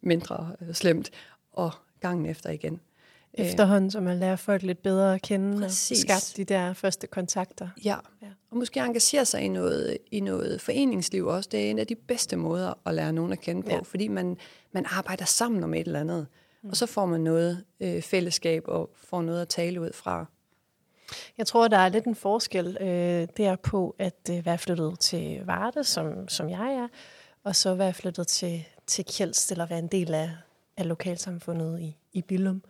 mindre 0.00 0.56
øh, 0.60 0.74
slemt, 0.74 1.10
og 1.52 1.70
gangen 2.00 2.26
efter 2.26 2.50
igen. 2.50 2.80
Efterhånden, 3.38 3.90
så 3.90 4.00
man 4.00 4.18
lærer 4.18 4.36
folk 4.36 4.62
lidt 4.62 4.82
bedre 4.82 5.14
at 5.14 5.22
kende 5.22 5.60
Præcis. 5.60 6.04
og 6.04 6.20
skabe 6.20 6.36
de 6.36 6.54
der 6.54 6.72
første 6.72 7.06
kontakter. 7.06 7.68
Ja. 7.84 7.96
ja, 8.22 8.28
og 8.50 8.56
måske 8.56 8.80
engagere 8.80 9.24
sig 9.24 9.42
i 9.42 9.48
noget, 9.48 9.98
i 10.10 10.20
noget 10.20 10.60
foreningsliv 10.60 11.26
også. 11.26 11.48
Det 11.52 11.66
er 11.66 11.70
en 11.70 11.78
af 11.78 11.86
de 11.86 11.94
bedste 11.94 12.36
måder 12.36 12.74
at 12.86 12.94
lære 12.94 13.12
nogen 13.12 13.32
at 13.32 13.40
kende 13.40 13.62
på, 13.62 13.70
ja. 13.70 13.80
fordi 13.80 14.08
man, 14.08 14.36
man 14.72 14.86
arbejder 14.88 15.24
sammen 15.24 15.64
om 15.64 15.74
et 15.74 15.86
eller 15.86 16.00
andet. 16.00 16.26
Mm. 16.62 16.70
Og 16.70 16.76
så 16.76 16.86
får 16.86 17.06
man 17.06 17.20
noget 17.20 17.64
øh, 17.80 18.02
fællesskab 18.02 18.62
og 18.66 18.90
får 18.94 19.22
noget 19.22 19.42
at 19.42 19.48
tale 19.48 19.80
ud 19.80 19.92
fra. 19.94 20.26
Jeg 21.38 21.46
tror, 21.46 21.68
der 21.68 21.78
er 21.78 21.88
lidt 21.88 22.04
en 22.04 22.14
forskel 22.14 22.76
øh, 22.80 23.28
der 23.36 23.56
på 23.56 23.96
at 23.98 24.30
øh, 24.30 24.46
være 24.46 24.58
flyttet 24.58 24.98
til 25.00 25.40
Varde, 25.44 25.84
som, 25.84 26.28
som 26.28 26.50
jeg 26.50 26.74
er, 26.74 26.88
og 27.44 27.56
så 27.56 27.74
være 27.74 27.94
flyttet 27.94 28.26
til, 28.26 28.64
til 28.86 29.04
Kjelst, 29.04 29.52
eller 29.52 29.66
være 29.66 29.78
en 29.78 29.88
del 29.88 30.14
af, 30.14 30.30
af 30.76 30.88
lokalsamfundet 30.88 31.80
i, 31.80 31.96
i 32.12 32.22
Billum 32.22 32.62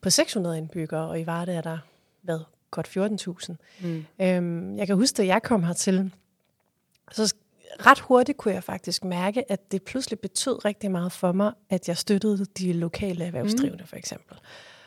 på 0.00 0.10
600 0.10 0.58
indbyggere, 0.58 1.08
og 1.08 1.20
i 1.20 1.26
Varde 1.26 1.52
er 1.52 1.60
der, 1.60 1.78
hvad, 2.22 2.40
godt 2.70 2.88
14.000. 2.88 3.54
Mm. 3.86 4.04
Øhm, 4.20 4.76
jeg 4.76 4.86
kan 4.86 4.96
huske, 4.96 5.22
at 5.22 5.28
jeg 5.28 5.42
kom 5.42 5.62
hertil, 5.62 6.12
så 7.12 7.34
ret 7.86 8.00
hurtigt 8.00 8.38
kunne 8.38 8.54
jeg 8.54 8.64
faktisk 8.64 9.04
mærke, 9.04 9.52
at 9.52 9.72
det 9.72 9.82
pludselig 9.82 10.18
betød 10.18 10.64
rigtig 10.64 10.90
meget 10.90 11.12
for 11.12 11.32
mig, 11.32 11.52
at 11.70 11.88
jeg 11.88 11.96
støttede 11.96 12.44
de 12.44 12.72
lokale 12.72 13.24
erhvervsdrivende, 13.24 13.82
mm. 13.82 13.86
for 13.86 13.96
eksempel. 13.96 14.36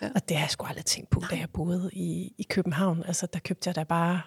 Ja. 0.02 0.10
Og 0.16 0.30
det 0.30 0.38
har 0.38 0.44
jeg 0.44 0.50
sgu 0.50 0.66
aldrig 0.66 0.86
tænkt 0.86 1.10
på, 1.10 1.22
da 1.32 1.36
jeg 1.36 1.50
boede 1.54 1.90
i, 1.94 2.34
i 2.38 2.44
København. 2.44 3.04
Altså, 3.08 3.28
der 3.34 3.40
købte 3.40 3.68
jeg 3.68 3.76
da 3.76 3.84
bare, 3.84 4.22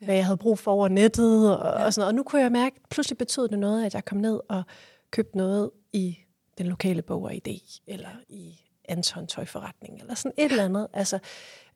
ja. 0.00 0.04
hvad 0.04 0.14
jeg 0.14 0.24
havde 0.24 0.36
brug 0.36 0.58
for 0.58 0.72
over 0.72 0.88
nettet 0.88 1.56
og, 1.56 1.64
ja. 1.64 1.84
og 1.84 1.94
sådan 1.94 2.02
noget. 2.02 2.12
Og 2.12 2.14
nu 2.14 2.22
kunne 2.22 2.42
jeg 2.42 2.52
mærke, 2.52 2.76
at 2.76 2.88
pludselig 2.88 3.18
betød 3.18 3.48
det 3.48 3.58
noget, 3.58 3.86
at 3.86 3.94
jeg 3.94 4.04
kom 4.04 4.18
ned 4.18 4.40
og 4.48 4.62
købte 5.10 5.36
noget 5.36 5.70
i 5.92 6.18
den 6.58 6.66
lokale 6.66 7.02
bog 7.02 7.22
og 7.22 7.32
idé, 7.32 7.80
eller 7.86 8.10
i 8.28 8.67
Anton 8.88 9.26
tøjforretning, 9.26 10.00
eller 10.00 10.14
sådan 10.14 10.32
et 10.36 10.50
eller 10.50 10.64
andet, 10.64 10.86
altså, 10.92 11.18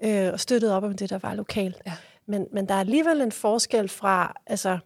øh, 0.04 0.32
og 0.32 0.40
støttede 0.40 0.76
op 0.76 0.84
om 0.84 0.96
det, 0.96 1.10
der 1.10 1.18
var 1.18 1.34
lokalt. 1.34 1.82
Ja. 1.86 1.92
Men, 2.26 2.46
men 2.52 2.68
der 2.68 2.74
er 2.74 2.80
alligevel 2.80 3.20
en 3.20 3.32
forskel 3.32 3.88
fra, 3.88 4.40
altså, 4.46 4.78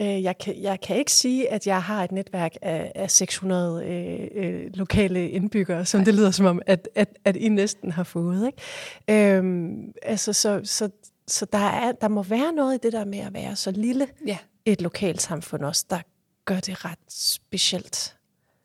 øh, 0.00 0.22
jeg, 0.22 0.38
kan, 0.38 0.62
jeg 0.62 0.80
kan 0.80 0.96
ikke 0.96 1.12
sige, 1.12 1.50
at 1.50 1.66
jeg 1.66 1.82
har 1.82 2.04
et 2.04 2.12
netværk 2.12 2.52
af, 2.62 2.92
af 2.94 3.10
600 3.10 3.84
øh, 3.86 4.28
øh, 4.34 4.70
lokale 4.74 5.30
indbyggere, 5.30 5.86
som 5.86 6.00
Nej. 6.00 6.04
det 6.04 6.14
lyder 6.14 6.30
som 6.30 6.46
om, 6.46 6.62
at, 6.66 6.88
at, 6.94 7.08
at 7.24 7.36
I 7.36 7.48
næsten 7.48 7.92
har 7.92 8.04
fået. 8.04 8.46
Ikke? 8.46 9.36
Øhm, 9.36 9.92
altså, 10.02 10.32
så, 10.32 10.60
så, 10.64 10.90
så 11.28 11.46
der, 11.52 11.58
er, 11.58 11.92
der 11.92 12.08
må 12.08 12.22
være 12.22 12.52
noget 12.52 12.74
i 12.74 12.78
det 12.82 12.92
der 12.92 13.04
med 13.04 13.18
at 13.18 13.34
være 13.34 13.56
så 13.56 13.70
lille 13.70 14.08
ja. 14.26 14.38
et 14.64 14.82
lokalt 14.82 15.22
samfund 15.22 15.64
også, 15.64 15.86
der 15.90 15.98
gør 16.44 16.60
det 16.60 16.84
ret 16.84 16.98
specielt. 17.08 18.16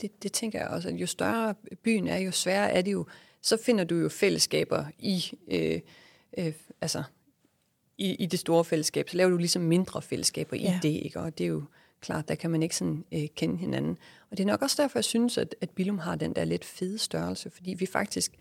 Det, 0.01 0.23
det 0.23 0.33
tænker 0.33 0.59
jeg 0.59 0.67
også, 0.67 0.89
at 0.89 0.95
jo 0.95 1.07
større 1.07 1.55
byen 1.83 2.07
er, 2.07 2.17
jo 2.17 2.31
sværere 2.31 2.71
er 2.71 2.81
det 2.81 2.91
jo. 2.91 3.05
Så 3.41 3.57
finder 3.57 3.83
du 3.83 3.95
jo 3.95 4.09
fællesskaber 4.09 4.85
i, 4.99 5.23
øh, 5.47 5.81
øh, 6.37 6.53
altså, 6.81 7.03
i, 7.97 8.15
i 8.15 8.25
det 8.25 8.39
store 8.39 8.65
fællesskab. 8.65 9.09
Så 9.09 9.17
laver 9.17 9.29
du 9.29 9.37
ligesom 9.37 9.61
mindre 9.61 10.01
fællesskaber 10.01 10.55
i 10.55 10.61
ja. 10.61 10.79
det, 10.83 10.89
ikke? 10.89 11.19
og 11.19 11.37
det 11.37 11.43
er 11.43 11.47
jo 11.47 11.63
klart, 12.01 12.27
der 12.27 12.35
kan 12.35 12.49
man 12.49 12.63
ikke 12.63 12.75
sådan 12.75 13.05
øh, 13.11 13.27
kende 13.35 13.57
hinanden. 13.57 13.97
Og 14.31 14.37
det 14.37 14.43
er 14.43 14.47
nok 14.47 14.61
også 14.61 14.81
derfor, 14.81 14.99
jeg 14.99 15.03
synes, 15.03 15.37
at, 15.37 15.55
at 15.61 15.69
Billum 15.69 15.97
har 15.97 16.15
den 16.15 16.33
der 16.35 16.43
lidt 16.43 16.65
fede 16.65 16.97
størrelse, 16.97 17.49
fordi 17.49 17.73
vi 17.73 17.85
faktisk 17.85 18.31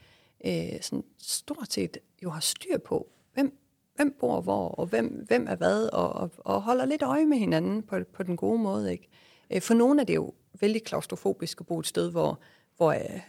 øh, 0.44 0.80
sådan 0.80 1.04
stort 1.18 1.72
set 1.72 1.98
jo 2.22 2.30
har 2.30 2.40
styr 2.40 2.78
på, 2.78 3.08
hvem, 3.34 3.58
hvem 3.96 4.16
bor 4.20 4.40
hvor, 4.40 4.68
og 4.68 4.86
hvem, 4.86 5.24
hvem 5.26 5.46
er 5.48 5.56
hvad, 5.56 5.88
og, 5.92 6.12
og, 6.12 6.30
og 6.38 6.62
holder 6.62 6.84
lidt 6.84 7.02
øje 7.02 7.26
med 7.26 7.38
hinanden 7.38 7.82
på, 7.82 7.98
på 8.12 8.22
den 8.22 8.36
gode 8.36 8.58
måde. 8.58 8.92
Ikke? 8.92 9.08
Øh, 9.52 9.62
for 9.62 9.74
nogle 9.74 10.00
er 10.00 10.04
det 10.04 10.14
jo 10.14 10.34
vældig 10.60 10.82
klaustrofobisk 10.82 11.60
at 11.60 11.66
bo 11.66 11.78
et 11.78 11.86
sted, 11.86 12.10
hvor, 12.10 12.40
hvor 12.76 12.92
øh, 12.92 13.20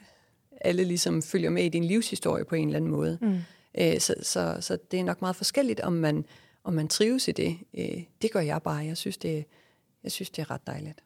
alle 0.61 0.83
ligesom 0.83 1.21
følger 1.21 1.49
med 1.49 1.63
i 1.63 1.69
din 1.69 1.83
livshistorie 1.83 2.45
på 2.45 2.55
en 2.55 2.67
eller 2.67 2.77
anden 2.77 2.91
måde. 2.91 3.17
Mm. 3.21 3.39
Øh, 3.79 3.99
så, 3.99 4.15
så, 4.21 4.57
så 4.59 4.77
det 4.91 4.99
er 4.99 5.03
nok 5.03 5.21
meget 5.21 5.35
forskelligt, 5.35 5.79
om 5.79 5.93
man, 5.93 6.25
om 6.63 6.73
man 6.73 6.87
trives 6.87 7.27
i 7.27 7.31
det. 7.31 7.57
Det 8.21 8.31
gør 8.31 8.39
jeg 8.39 8.61
bare. 8.61 8.77
Jeg 8.77 8.97
synes, 8.97 9.17
det, 9.17 9.45
jeg 10.03 10.11
synes, 10.11 10.29
det 10.29 10.41
er 10.41 10.51
ret 10.51 10.67
dejligt. 10.67 11.03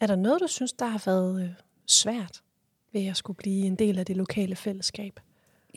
Er 0.00 0.06
der 0.06 0.16
noget, 0.16 0.40
du 0.40 0.46
synes, 0.46 0.72
der 0.72 0.86
har 0.86 1.02
været 1.06 1.56
svært 1.86 2.42
ved 2.92 3.06
at 3.06 3.16
skulle 3.16 3.36
blive 3.36 3.66
en 3.66 3.76
del 3.76 3.98
af 3.98 4.06
det 4.06 4.16
lokale 4.16 4.56
fællesskab? 4.56 5.20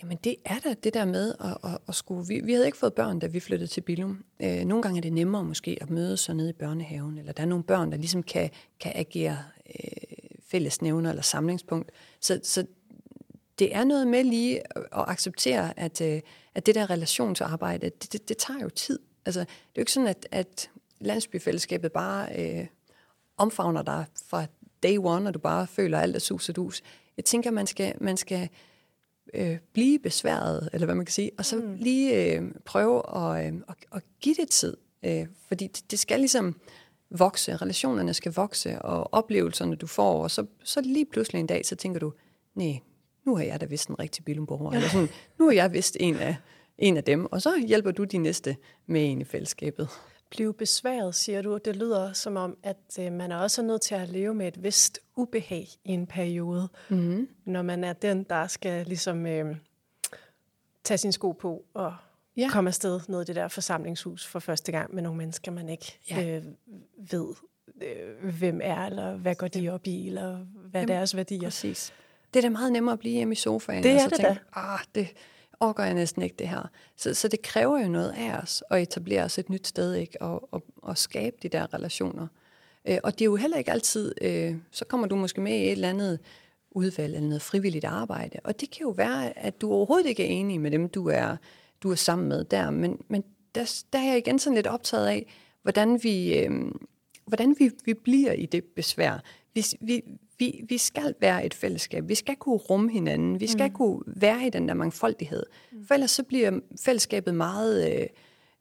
Jamen 0.01 0.17
det 0.23 0.35
er 0.45 0.59
da 0.59 0.73
det 0.73 0.93
der 0.93 1.05
med 1.05 1.35
at, 1.39 1.57
at, 1.71 1.77
at 1.87 1.95
skulle... 1.95 2.27
Vi, 2.27 2.39
vi 2.39 2.53
havde 2.53 2.65
ikke 2.65 2.77
fået 2.77 2.93
børn, 2.93 3.19
da 3.19 3.27
vi 3.27 3.39
flyttede 3.39 3.71
til 3.71 3.81
Billum. 3.81 4.23
Øh, 4.39 4.65
nogle 4.65 4.81
gange 4.81 4.97
er 4.97 5.01
det 5.01 5.13
nemmere 5.13 5.43
måske 5.43 5.77
at 5.81 5.89
møde 5.89 6.17
sig 6.17 6.35
nede 6.35 6.49
i 6.49 6.53
børnehaven, 6.53 7.17
eller 7.17 7.31
der 7.31 7.43
er 7.43 7.47
nogle 7.47 7.63
børn, 7.63 7.91
der 7.91 7.97
ligesom 7.97 8.23
kan, 8.23 8.49
kan 8.79 8.91
agere 8.95 9.37
øh, 9.69 10.29
fællesnævner 10.47 11.09
eller 11.09 11.23
samlingspunkt. 11.23 11.91
Så, 12.21 12.39
så 12.43 12.65
det 13.59 13.75
er 13.75 13.83
noget 13.83 14.07
med 14.07 14.23
lige 14.23 14.59
at 14.75 15.05
acceptere, 15.07 15.79
at, 15.79 16.01
øh, 16.01 16.21
at 16.55 16.65
det 16.65 16.75
der 16.75 16.89
relationsarbejde, 16.89 17.89
det, 17.89 18.13
det, 18.13 18.29
det 18.29 18.37
tager 18.37 18.59
jo 18.59 18.69
tid. 18.69 18.99
Altså, 19.25 19.39
det 19.39 19.47
er 19.47 19.71
jo 19.77 19.81
ikke 19.81 19.91
sådan, 19.91 20.07
at, 20.07 20.27
at 20.31 20.69
landsbyfællesskabet 20.99 21.91
bare 21.91 22.27
øh, 22.39 22.67
omfavner 23.37 23.81
dig 23.81 24.05
fra 24.25 24.45
day 24.83 24.97
one, 24.97 25.29
og 25.29 25.33
du 25.33 25.39
bare 25.39 25.67
føler 25.67 25.99
alt 25.99 26.15
er 26.15 26.19
sus 26.19 26.49
og 26.49 26.55
dus. 26.55 26.81
Jeg 27.17 27.25
tænker, 27.25 27.51
man 27.51 27.67
skal, 27.67 27.93
man 28.01 28.17
skal 28.17 28.49
øh, 29.37 29.57
blive 29.73 29.99
besværet, 29.99 30.69
eller 30.73 30.85
hvad 30.85 30.95
man 30.95 31.05
kan 31.05 31.13
sige, 31.13 31.31
og 31.37 31.45
så 31.45 31.55
mm. 31.55 31.75
lige 31.75 32.35
øh, 32.35 32.43
prøve 32.65 33.17
at, 33.17 33.53
øh, 33.53 33.59
at, 33.69 33.75
at 33.91 34.03
give 34.21 34.35
det 34.35 34.49
tid. 34.49 34.77
Øh, 35.05 35.25
fordi 35.47 35.67
det, 35.67 35.91
det 35.91 35.99
skal 35.99 36.19
ligesom 36.19 36.55
vokse, 37.09 37.55
relationerne 37.55 38.13
skal 38.13 38.33
vokse, 38.33 38.81
og 38.81 39.13
oplevelserne 39.13 39.75
du 39.75 39.87
får, 39.87 40.23
og 40.23 40.31
så, 40.31 40.45
så 40.63 40.81
lige 40.81 41.05
pludselig 41.05 41.39
en 41.39 41.47
dag, 41.47 41.65
så 41.65 41.75
tænker 41.75 41.99
du, 41.99 42.13
nej, 42.55 42.79
nu 43.25 43.35
har 43.35 43.43
jeg 43.43 43.61
da 43.61 43.65
vist 43.65 43.89
en 43.89 43.99
rigtig 43.99 44.25
Billumborger, 44.25 44.71
eller 44.71 44.89
sådan, 44.89 45.09
nu 45.39 45.45
har 45.45 45.53
jeg 45.53 45.73
vist 45.73 45.97
en 45.99 46.15
af, 46.15 46.35
en 46.77 46.97
af 46.97 47.03
dem, 47.03 47.25
og 47.25 47.41
så 47.41 47.65
hjælper 47.67 47.91
du 47.91 48.03
de 48.03 48.17
næste 48.17 48.55
med 48.87 49.01
ind 49.01 49.21
i 49.21 49.25
fællesskabet. 49.25 49.89
Blive 50.29 50.53
besværet, 50.53 51.15
siger 51.15 51.41
du. 51.41 51.57
Det 51.65 51.75
lyder 51.75 52.13
som 52.13 52.35
om, 52.35 52.57
at 52.63 52.99
øh, 52.99 53.11
man 53.11 53.31
er 53.31 53.37
også 53.37 53.61
nødt 53.61 53.81
til 53.81 53.95
at 53.95 54.09
leve 54.09 54.33
med 54.33 54.47
et 54.47 54.63
vist 54.63 54.99
ubehag 55.15 55.67
i 55.83 55.91
en 55.91 56.07
periode, 56.07 56.69
mm-hmm. 56.89 57.29
når 57.45 57.61
man 57.61 57.83
er 57.83 57.93
den, 57.93 58.23
der 58.23 58.47
skal 58.47 58.85
ligesom 58.85 59.25
øh, 59.25 59.55
tage 60.83 60.97
sin 60.97 61.11
sko 61.11 61.31
på 61.31 61.65
og 61.73 61.95
ja. 62.37 62.49
komme 62.51 62.67
afsted 62.67 62.99
ned 63.07 63.21
i 63.21 63.25
det 63.25 63.35
der 63.35 63.47
forsamlingshus 63.47 64.27
for 64.27 64.39
første 64.39 64.71
gang 64.71 64.95
med 64.95 65.03
nogle 65.03 65.17
mennesker, 65.17 65.51
man 65.51 65.69
ikke 65.69 65.99
ja. 66.09 66.37
øh, 66.37 66.43
ved, 67.11 67.33
øh, 67.81 68.33
hvem 68.39 68.59
er, 68.63 68.85
eller 68.85 69.15
hvad 69.15 69.35
går 69.35 69.47
de 69.47 69.69
op 69.69 69.87
i, 69.87 70.07
eller 70.07 70.37
hvad 70.69 70.81
Jamen, 70.81 70.95
deres 70.95 71.15
værdier. 71.15 71.41
Præcis. 71.41 71.93
Det 72.33 72.39
er 72.39 72.41
da 72.41 72.49
meget 72.49 72.71
nemmere 72.71 72.93
at 72.93 72.99
blive 72.99 73.13
hjemme 73.13 73.31
i 73.31 73.35
sofaen. 73.35 73.83
Det 73.83 73.91
er 73.91 73.95
og 73.95 74.01
så 74.01 74.09
det 74.09 74.17
tænke, 74.17 74.39
da. 74.55 74.59
Ah, 74.59 74.79
det 74.95 75.07
overgår 75.59 75.83
jeg 75.83 75.93
næsten 75.93 76.21
ikke 76.21 76.35
det 76.39 76.49
her. 76.49 76.69
Så, 76.97 77.13
så 77.13 77.27
det 77.27 77.41
kræver 77.41 77.79
jo 77.81 77.87
noget 77.87 78.13
af 78.17 78.37
os 78.37 78.63
at 78.69 78.81
etablere 78.81 79.23
os 79.23 79.39
et 79.39 79.49
nyt 79.49 79.67
sted, 79.67 79.93
ikke? 79.93 80.21
Og, 80.21 80.53
og, 80.53 80.63
og 80.77 80.97
skabe 80.97 81.35
de 81.43 81.49
der 81.49 81.73
relationer. 81.73 82.27
Øh, 82.87 82.97
og 83.03 83.13
det 83.13 83.21
er 83.21 83.25
jo 83.25 83.35
heller 83.35 83.57
ikke 83.57 83.71
altid, 83.71 84.13
øh, 84.21 84.55
så 84.71 84.85
kommer 84.85 85.07
du 85.07 85.15
måske 85.15 85.41
med 85.41 85.51
i 85.51 85.65
et 85.65 85.71
eller 85.71 85.89
andet 85.89 86.19
udvalg 86.71 87.15
eller 87.15 87.27
noget 87.27 87.41
frivilligt 87.41 87.85
arbejde. 87.85 88.39
Og 88.43 88.61
det 88.61 88.71
kan 88.71 88.81
jo 88.81 88.89
være, 88.89 89.37
at 89.37 89.61
du 89.61 89.71
overhovedet 89.71 90.07
ikke 90.07 90.23
er 90.23 90.27
enig 90.27 90.61
med 90.61 90.71
dem, 90.71 90.89
du 90.89 91.07
er, 91.07 91.37
du 91.83 91.91
er 91.91 91.95
sammen 91.95 92.27
med 92.27 92.43
der. 92.43 92.69
Men, 92.69 93.01
men 93.07 93.23
der, 93.55 93.83
der 93.93 93.99
er 93.99 94.03
jeg 94.03 94.17
igen 94.17 94.39
sådan 94.39 94.55
lidt 94.55 94.67
optaget 94.67 95.07
af, 95.07 95.33
hvordan 95.61 96.03
vi, 96.03 96.37
øh, 96.39 96.51
hvordan 97.25 97.55
vi, 97.59 97.71
vi 97.85 97.93
bliver 97.93 98.31
i 98.31 98.45
det 98.45 98.63
besvær. 98.63 99.23
Vi, 99.53 99.65
vi, 99.81 100.01
vi, 100.39 100.65
vi 100.69 100.77
skal 100.77 101.15
være 101.19 101.45
et 101.45 101.53
fællesskab. 101.53 102.07
Vi 102.07 102.15
skal 102.15 102.35
kunne 102.35 102.57
rumme 102.57 102.91
hinanden. 102.91 103.39
Vi 103.39 103.47
skal 103.47 103.67
mm. 103.67 103.73
kunne 103.73 104.03
være 104.07 104.47
i 104.47 104.49
den 104.49 104.67
der 104.67 104.73
mangfoldighed. 104.73 105.43
Mm. 105.71 105.85
For 105.85 105.93
ellers 105.93 106.11
så 106.11 106.23
bliver 106.23 106.59
fællesskabet 106.85 107.35
meget... 107.35 107.93
Øh, 107.93 108.07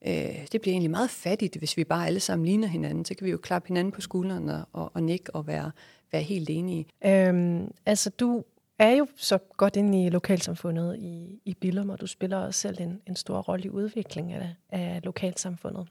øh, 0.06 0.46
det 0.52 0.60
bliver 0.60 0.72
egentlig 0.72 0.90
meget 0.90 1.10
fattigt, 1.10 1.56
hvis 1.56 1.76
vi 1.76 1.84
bare 1.84 2.06
alle 2.06 2.20
sammen 2.20 2.46
ligner 2.46 2.68
hinanden. 2.68 3.04
Så 3.04 3.14
kan 3.14 3.24
vi 3.24 3.30
jo 3.30 3.38
klappe 3.38 3.68
hinanden 3.68 3.92
på 3.92 4.00
skulderen 4.00 4.48
og, 4.48 4.62
og, 4.72 4.90
og 4.94 5.02
nikke 5.02 5.34
og 5.34 5.46
være, 5.46 5.70
være 6.12 6.22
helt 6.22 6.50
enige. 6.50 6.86
Øhm, 7.06 7.70
altså, 7.86 8.10
du 8.10 8.44
er 8.78 8.90
jo 8.90 9.06
så 9.16 9.38
godt 9.38 9.76
inde 9.76 10.04
i 10.04 10.08
lokalsamfundet 10.08 10.96
i, 10.98 11.40
i 11.44 11.54
Billum, 11.54 11.90
og 11.90 12.00
du 12.00 12.06
spiller 12.06 12.36
også 12.36 12.60
selv 12.60 12.80
en, 12.80 13.00
en 13.06 13.16
stor 13.16 13.40
rolle 13.40 13.64
i 13.64 13.70
udviklingen 13.70 14.34
af, 14.34 14.54
af 14.70 15.00
lokalsamfundet. 15.04 15.88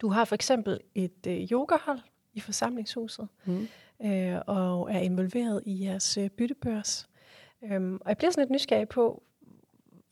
Du 0.00 0.08
har 0.08 0.24
for 0.24 0.34
eksempel 0.34 0.80
et 0.94 1.26
øh, 1.26 1.48
yogahold 1.52 1.98
i 2.34 2.40
forsamlingshuset, 2.40 3.28
mm 3.44 3.68
øh, 4.04 4.36
og 4.46 4.92
er 4.92 4.98
involveret 4.98 5.62
i 5.66 5.84
jeres 5.84 6.18
øh, 6.18 6.30
byttebørs. 6.30 7.08
Øhm, 7.64 7.94
og 7.94 8.08
jeg 8.08 8.16
bliver 8.16 8.30
sådan 8.30 8.42
lidt 8.42 8.50
nysgerrig 8.50 8.88
på, 8.88 9.22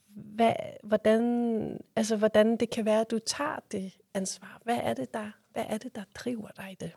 hvad, 0.08 0.52
hvordan, 0.82 1.80
altså, 1.96 2.16
hvordan 2.16 2.56
det 2.56 2.70
kan 2.70 2.84
være, 2.84 3.00
at 3.00 3.10
du 3.10 3.18
tager 3.18 3.58
det 3.72 3.98
ansvar. 4.14 4.60
Hvad 4.64 4.78
er 4.82 4.94
det, 4.94 5.14
der, 5.14 5.30
hvad 5.52 5.64
er 5.68 5.78
det, 5.78 5.94
der 5.94 6.02
driver 6.14 6.48
dig 6.56 6.68
i 6.72 6.74
det? 6.80 6.92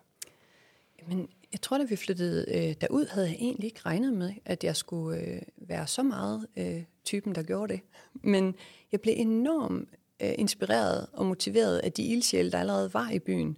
Jamen, 1.01 1.29
jeg 1.51 1.61
tror, 1.61 1.77
da 1.77 1.83
vi 1.83 1.95
flyttede 1.95 2.45
øh, 2.47 2.75
derud, 2.81 3.05
havde 3.05 3.27
jeg 3.27 3.35
egentlig 3.35 3.65
ikke 3.65 3.81
regnet 3.85 4.13
med, 4.13 4.33
at 4.45 4.63
jeg 4.63 4.75
skulle 4.75 5.19
øh, 5.19 5.41
være 5.57 5.87
så 5.87 6.03
meget 6.03 6.47
øh, 6.57 6.83
typen, 7.03 7.35
der 7.35 7.43
gjorde 7.43 7.73
det. 7.73 7.81
Men 8.13 8.55
jeg 8.91 9.01
blev 9.01 9.13
enormt 9.17 9.89
øh, 10.19 10.31
inspireret 10.37 11.07
og 11.13 11.25
motiveret 11.25 11.77
af 11.77 11.91
de 11.91 12.03
ildsjæle, 12.03 12.51
der 12.51 12.59
allerede 12.59 12.93
var 12.93 13.09
i 13.09 13.19
byen. 13.19 13.57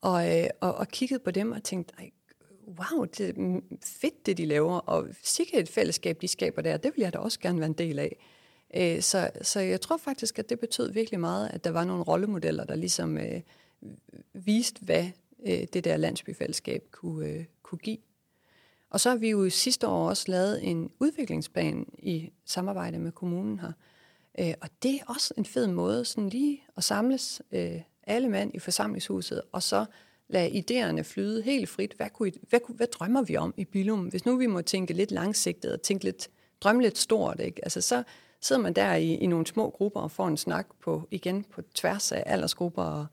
Og, 0.00 0.38
øh, 0.38 0.46
og, 0.60 0.74
og 0.74 0.88
kiggede 0.88 1.20
på 1.20 1.30
dem 1.30 1.52
og 1.52 1.62
tænkte, 1.62 1.94
Ej, 1.98 2.10
wow, 2.78 3.04
det 3.04 3.28
er 3.28 3.60
fedt, 3.82 4.26
det 4.26 4.38
de 4.38 4.46
laver, 4.46 4.78
og 4.78 5.08
sikkert 5.22 5.62
et 5.62 5.68
fællesskab, 5.68 6.20
de 6.20 6.28
skaber 6.28 6.62
der, 6.62 6.76
det 6.76 6.92
vil 6.96 7.02
jeg 7.02 7.12
da 7.12 7.18
også 7.18 7.40
gerne 7.40 7.58
være 7.58 7.66
en 7.66 7.72
del 7.72 7.98
af. 7.98 8.16
Øh, 8.74 9.02
så, 9.02 9.30
så 9.42 9.60
jeg 9.60 9.80
tror 9.80 9.96
faktisk, 9.96 10.38
at 10.38 10.48
det 10.48 10.60
betød 10.60 10.92
virkelig 10.92 11.20
meget, 11.20 11.48
at 11.48 11.64
der 11.64 11.70
var 11.70 11.84
nogle 11.84 12.02
rollemodeller, 12.02 12.64
der 12.64 12.74
ligesom 12.74 13.18
øh, 13.18 13.40
viste, 14.32 14.84
hvad 14.84 15.06
øh, 15.46 15.66
det 15.72 15.84
der 15.84 15.96
landsbyfællesskab 15.96 16.82
kunne, 16.90 17.26
øh, 17.26 17.44
kunne 17.62 17.78
give. 17.78 17.98
Og 18.90 19.00
så 19.00 19.10
har 19.10 19.16
vi 19.16 19.30
jo 19.30 19.50
sidste 19.50 19.88
år 19.88 20.08
også 20.08 20.24
lavet 20.28 20.68
en 20.68 20.90
udviklingsplan 21.00 21.86
i 21.98 22.32
samarbejde 22.44 22.98
med 22.98 23.12
kommunen 23.12 23.58
her. 23.58 23.72
Øh, 24.38 24.54
og 24.60 24.68
det 24.82 24.94
er 24.94 25.04
også 25.06 25.34
en 25.36 25.44
fed 25.44 25.66
måde 25.66 26.04
sådan 26.04 26.28
lige 26.28 26.62
at 26.76 26.84
samles 26.84 27.42
øh, 27.52 27.80
alle 28.02 28.28
mand 28.28 28.54
i 28.54 28.58
forsamlingshuset, 28.58 29.42
og 29.52 29.62
så 29.62 29.84
lade 30.32 30.50
idéerne 30.50 31.02
flyde 31.02 31.42
helt 31.42 31.68
frit. 31.68 31.94
Hvad, 31.96 32.10
kunne, 32.10 32.32
hvad, 32.48 32.60
hvad 32.68 32.86
drømmer 32.86 33.22
vi 33.22 33.36
om 33.36 33.54
i 33.56 33.64
Bilum? 33.64 34.00
Hvis 34.00 34.24
nu 34.24 34.36
vi 34.36 34.46
må 34.46 34.62
tænke 34.62 34.92
lidt 34.92 35.10
langsigtet 35.10 35.72
og 35.72 35.82
tænke 35.82 36.04
lidt, 36.04 36.30
drømme 36.60 36.82
lidt 36.82 36.98
stort, 36.98 37.40
ikke? 37.40 37.64
Altså, 37.64 37.80
så 37.80 38.02
sidder 38.40 38.62
man 38.62 38.72
der 38.72 38.94
i, 38.94 39.14
i 39.14 39.26
nogle 39.26 39.46
små 39.46 39.70
grupper 39.70 40.00
og 40.00 40.10
får 40.10 40.28
en 40.28 40.36
snak 40.36 40.66
på 40.80 41.08
igen 41.10 41.44
på 41.44 41.62
tværs 41.74 42.12
af 42.12 42.22
aldersgrupper. 42.26 42.82
Og, 42.82 43.06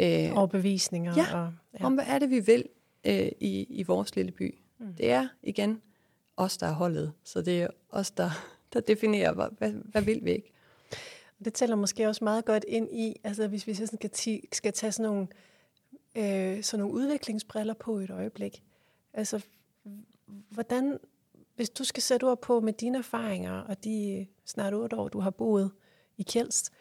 øh, 0.00 0.36
Overbevisninger. 0.36 1.14
Ja, 1.16 1.38
og, 1.38 1.52
ja, 1.80 1.84
om 1.84 1.94
hvad 1.94 2.04
er 2.06 2.18
det, 2.18 2.30
vi 2.30 2.40
vil 2.40 2.64
øh, 3.04 3.28
i, 3.40 3.66
i 3.68 3.82
vores 3.82 4.16
lille 4.16 4.32
by. 4.32 4.58
Mm. 4.78 4.94
Det 4.94 5.10
er 5.10 5.28
igen 5.42 5.82
os, 6.36 6.56
der 6.56 6.66
er 6.66 6.72
holdet. 6.72 7.12
Så 7.24 7.42
det 7.42 7.62
er 7.62 7.68
os, 7.90 8.10
der, 8.10 8.30
der 8.72 8.80
definerer, 8.80 9.32
hvad, 9.32 9.46
hvad, 9.58 9.72
hvad 9.72 10.02
vil 10.02 10.24
vi 10.24 10.30
ikke. 10.30 10.52
Det 11.44 11.54
tæller 11.54 11.76
måske 11.76 12.08
også 12.08 12.24
meget 12.24 12.44
godt 12.44 12.64
ind 12.68 12.88
i, 12.92 13.20
altså 13.24 13.48
hvis 13.48 13.66
vi 13.66 13.74
sådan 13.74 13.98
skal, 14.10 14.40
skal 14.52 14.72
tage 14.72 14.92
sådan 14.92 15.10
nogle, 15.10 15.22
øh, 15.22 15.51
Øh, 16.14 16.62
sådan 16.62 16.80
nogle 16.80 16.94
udviklingsbriller 16.94 17.74
på 17.74 17.98
et 17.98 18.10
øjeblik. 18.10 18.62
Altså, 19.12 19.44
hvordan, 20.26 20.98
hvis 21.56 21.70
du 21.70 21.84
skal 21.84 22.02
sætte 22.02 22.24
ord 22.24 22.42
på 22.42 22.60
med 22.60 22.72
dine 22.72 22.98
erfaringer, 22.98 23.60
og 23.60 23.84
de 23.84 24.26
snart 24.44 24.74
otte 24.74 24.96
år, 24.96 25.08
du 25.08 25.20
har 25.20 25.30
boet 25.30 25.70
i 26.16 26.22
Kjelst, 26.22 26.72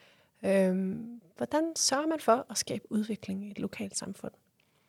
øh, 0.45 0.95
hvordan 1.37 1.75
sørger 1.75 2.07
man 2.07 2.19
for 2.19 2.45
at 2.49 2.57
skabe 2.57 2.91
udvikling 2.91 3.47
i 3.47 3.51
et 3.51 3.59
lokalt 3.59 3.97
samfund? 3.97 4.31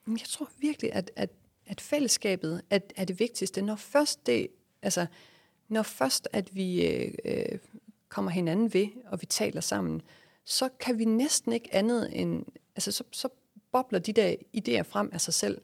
Jeg 0.06 0.28
tror 0.28 0.48
virkelig, 0.58 0.92
at, 0.92 1.10
at, 1.16 1.30
at 1.66 1.80
fællesskabet 1.80 2.62
er, 2.70 2.78
er 2.96 3.04
det 3.04 3.20
vigtigste. 3.20 3.62
Når 3.62 3.76
først 3.76 4.26
det, 4.26 4.48
altså, 4.82 5.06
når 5.68 5.82
først 5.82 6.28
at 6.32 6.54
vi 6.54 6.86
øh 7.24 7.58
kommer 8.12 8.30
hinanden 8.30 8.74
ved, 8.74 8.88
og 9.06 9.20
vi 9.20 9.26
taler 9.26 9.60
sammen, 9.60 10.02
så 10.44 10.68
kan 10.80 10.98
vi 10.98 11.04
næsten 11.04 11.52
ikke 11.52 11.74
andet 11.74 12.20
end, 12.20 12.44
altså 12.76 12.92
så, 12.92 13.04
så 13.10 13.28
bobler 13.72 13.98
de 13.98 14.12
der 14.12 14.34
idéer 14.56 14.82
frem 14.82 15.10
af 15.12 15.20
sig 15.20 15.34
selv. 15.34 15.60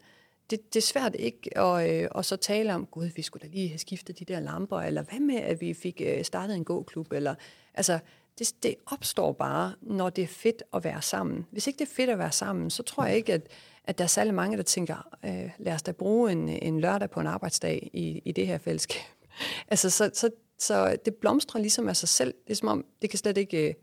Det, 0.51 0.75
det 0.75 0.81
er 0.81 0.87
svært 0.87 1.15
ikke 1.19 1.59
at, 1.59 1.91
øh, 1.91 2.09
at 2.15 2.25
så 2.25 2.37
tale 2.37 2.75
om, 2.75 2.87
gud, 2.87 3.11
vi 3.17 3.23
skulle 3.23 3.49
da 3.49 3.55
lige 3.55 3.69
have 3.69 3.79
skiftet 3.79 4.19
de 4.19 4.25
der 4.25 4.41
lamper, 4.41 4.81
eller 4.81 5.03
hvad 5.03 5.21
med, 5.21 5.37
at 5.37 5.61
vi 5.61 5.75
fik 5.75 6.03
øh, 6.05 6.25
startet 6.25 6.57
en 6.57 6.65
gåklub, 6.65 7.13
eller 7.13 7.35
altså, 7.75 7.99
det, 8.39 8.55
det 8.63 8.75
opstår 8.87 9.33
bare, 9.33 9.75
når 9.83 10.11
det 10.11 10.25
er 10.25 10.29
fedt 10.29 10.63
at 10.75 10.85
være 10.85 11.03
sammen. 11.03 11.47
Hvis 11.51 11.67
ikke 11.67 11.79
det 11.79 11.85
er 11.85 11.95
fedt 11.95 12.11
at 12.11 12.19
være 12.19 12.33
sammen, 12.33 12.71
så 12.71 12.83
tror 12.83 13.05
jeg 13.05 13.17
ikke, 13.17 13.33
at, 13.33 13.49
at 13.85 13.99
der 13.99 14.05
er 14.05 14.09
særlig 14.09 14.35
mange, 14.35 14.57
der 14.57 14.63
tænker, 14.63 15.09
øh, 15.25 15.51
lad 15.59 15.73
os 15.73 15.83
da 15.83 15.93
bruge 15.93 16.33
en, 16.33 16.49
en 16.49 16.81
lørdag 16.81 17.11
på 17.11 17.21
en 17.21 17.27
arbejdsdag 17.27 17.91
i, 17.93 18.23
i 18.25 18.33
det 18.33 18.47
her 18.47 18.59
fællesskab. 18.59 19.03
altså, 19.69 19.91
så, 19.91 20.11
så, 20.15 20.31
så 20.59 20.97
det 21.05 21.15
blomstrer 21.15 21.61
ligesom 21.61 21.89
af 21.89 21.97
sig 21.97 22.09
selv. 22.09 22.35
Det 22.45 22.51
er 22.51 22.57
som 22.57 22.69
om, 22.69 22.85
det 23.03 23.11
kan 23.11 23.19
slet 23.19 23.39
ikke, 23.39 23.69
øh, 23.69 23.75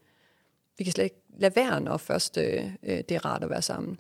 vi 0.77 0.83
kan 0.83 0.93
slet 0.93 1.03
ikke 1.03 1.21
lade 1.37 1.55
være, 1.55 1.81
når 1.81 1.97
først 1.97 2.37
øh, 2.37 2.65
øh, 2.83 2.97
det 2.97 3.11
er 3.11 3.25
rart 3.25 3.43
at 3.43 3.49
være 3.49 3.61
sammen. 3.61 3.99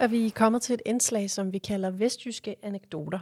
Er 0.00 0.06
vi 0.06 0.28
kommet 0.28 0.62
til 0.62 0.74
et 0.74 0.82
indslag, 0.86 1.30
som 1.30 1.52
vi 1.52 1.58
kalder 1.58 1.90
vestjyske 1.90 2.56
anekdoter. 2.62 3.18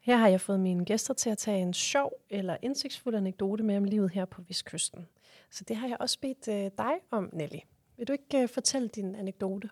Her 0.00 0.16
har 0.16 0.28
jeg 0.28 0.40
fået 0.40 0.60
mine 0.60 0.84
gæster 0.84 1.14
til 1.14 1.30
at 1.30 1.38
tage 1.38 1.58
en 1.58 1.74
sjov 1.74 2.12
eller 2.30 2.56
indsigtsfuld 2.62 3.14
anekdote 3.14 3.64
med 3.64 3.76
om 3.76 3.84
livet 3.84 4.10
her 4.10 4.24
på 4.24 4.42
Vestkysten. 4.48 5.06
Så 5.50 5.64
det 5.64 5.76
har 5.76 5.88
jeg 5.88 5.96
også 6.00 6.18
bedt 6.20 6.48
øh, 6.48 6.70
dig 6.78 6.92
om, 7.10 7.30
Nelly. 7.32 7.58
Vil 7.96 8.08
du 8.08 8.12
ikke 8.12 8.42
øh, 8.42 8.48
fortælle 8.48 8.88
din 8.88 9.14
anekdote? 9.14 9.70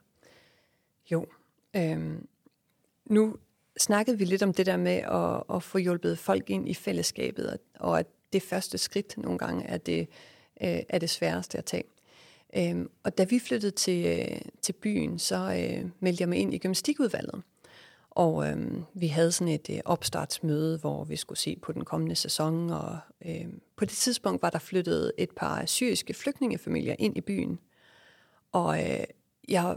Jo. 1.11 1.27
Øhm, 1.77 2.29
nu 3.05 3.37
snakkede 3.79 4.19
vi 4.19 4.25
lidt 4.25 4.43
om 4.43 4.53
det 4.53 4.67
der 4.67 4.77
med 4.77 4.97
at, 4.97 5.57
at 5.57 5.63
få 5.63 5.79
hjulpet 5.79 6.19
folk 6.19 6.51
ind 6.51 6.69
i 6.69 6.75
fællesskabet, 6.75 7.59
og 7.75 7.99
at 7.99 8.07
det 8.33 8.43
første 8.43 8.79
skridt 8.79 9.19
nogle 9.19 9.39
gange 9.39 9.65
er 9.65 9.79
det, 9.79 10.01
øh, 10.61 10.81
er 10.89 10.99
det 10.99 11.11
sværeste 11.11 11.59
at 11.59 11.65
tage. 11.65 11.85
Øhm, 12.57 12.91
og 13.03 13.19
da 13.19 13.25
vi 13.25 13.39
flyttede 13.39 13.73
til, 13.73 14.07
øh, 14.07 14.41
til 14.63 14.73
byen, 14.73 15.19
så 15.19 15.37
øh, 15.37 15.91
meldte 16.01 16.23
jeg 16.23 16.29
mig 16.29 16.39
ind 16.39 16.55
i 16.55 16.59
gymnastikudvalget. 16.59 17.43
Og 18.11 18.49
øh, 18.49 18.57
vi 18.95 19.07
havde 19.07 19.33
sådan 19.33 19.55
et 19.55 19.71
øh, 19.71 19.79
opstartsmøde, 19.85 20.79
hvor 20.79 21.05
vi 21.05 21.17
skulle 21.17 21.39
se 21.39 21.57
på 21.63 21.73
den 21.73 21.85
kommende 21.85 22.15
sæson. 22.15 22.71
Og 22.71 22.99
øh, 23.27 23.47
på 23.77 23.85
det 23.85 23.95
tidspunkt 23.95 24.43
var 24.43 24.51
der 24.51 24.59
flyttet 24.59 25.13
et 25.19 25.31
par 25.37 25.67
syriske 25.67 26.15
flygtningefamilier 26.15 26.95
ind 26.99 27.17
i 27.17 27.21
byen. 27.21 27.59
Og 28.53 28.79
øh, 28.79 29.05
jeg, 29.49 29.77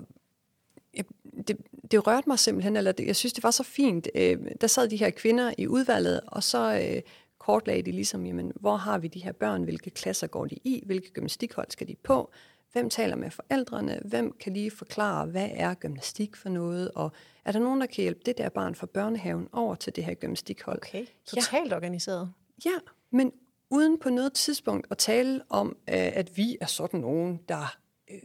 jeg, 0.94 1.06
det, 1.48 1.58
det 1.92 2.08
rørte 2.08 2.30
mig 2.30 2.40
simpelthen, 2.40 2.76
eller 2.76 2.92
det, 2.92 3.08
jeg 3.08 3.16
synes, 3.16 3.34
det 3.34 3.44
var 3.44 3.52
så 3.52 3.64
fint. 3.64 4.08
Øh, 4.16 4.38
der 4.62 4.68
sad 4.68 4.90
de 4.90 4.98
her 4.98 5.10
kvinder 5.10 5.54
i 5.58 5.68
udvalget, 5.68 6.22
og 6.28 6.44
så 6.44 6.82
øh, 6.82 7.02
kortlagde 7.38 7.82
de 7.82 7.92
ligesom, 7.92 8.26
jamen, 8.26 8.52
hvor 8.56 8.76
har 8.76 8.98
vi 8.98 9.08
de 9.08 9.24
her 9.24 9.32
børn, 9.32 9.64
hvilke 9.64 9.90
klasser 9.90 10.28
går 10.28 10.46
de 10.46 10.56
i, 10.64 10.84
hvilke 10.86 11.12
gymnastikhold 11.12 11.68
skal 11.70 11.88
de 11.88 11.96
på, 12.04 12.32
hvem 12.72 12.90
taler 12.90 13.16
med 13.16 13.32
forældrene, 13.32 14.00
hvem 14.06 14.36
kan 14.40 14.54
lige 14.54 14.72
forklare, 14.72 15.26
hvad 15.26 15.50
er 15.54 15.74
gymnastik 15.74 16.36
for 16.36 16.50
noget, 16.50 16.92
og 16.92 17.12
er 17.46 17.52
der 17.52 17.60
nogen, 17.60 17.82
der 17.82 17.88
kan 17.88 18.02
hjælpe 18.02 18.22
det 18.26 18.38
der 18.38 18.50
barn 18.50 18.76
fra 18.76 18.88
børnehaven 18.88 19.48
over 19.52 19.76
til 19.76 19.96
det 19.96 20.06
her 20.06 20.14
gymnastikhold? 20.14 20.78
Okay, 20.78 21.06
totalt 21.26 21.72
ja. 21.72 21.76
organiseret. 21.76 22.34
Ja, 22.66 22.78
men 23.12 23.32
uden 23.70 24.00
på 24.00 24.10
noget 24.10 24.34
tidspunkt 24.34 24.88
at 24.92 24.98
tale 24.98 25.42
om, 25.50 25.68
øh, 25.68 25.96
at 25.96 26.38
vi 26.38 26.58
er 26.62 26.66
sådan 26.66 27.00
nogen, 27.00 27.40
der 27.48 27.78
øh, 28.12 28.20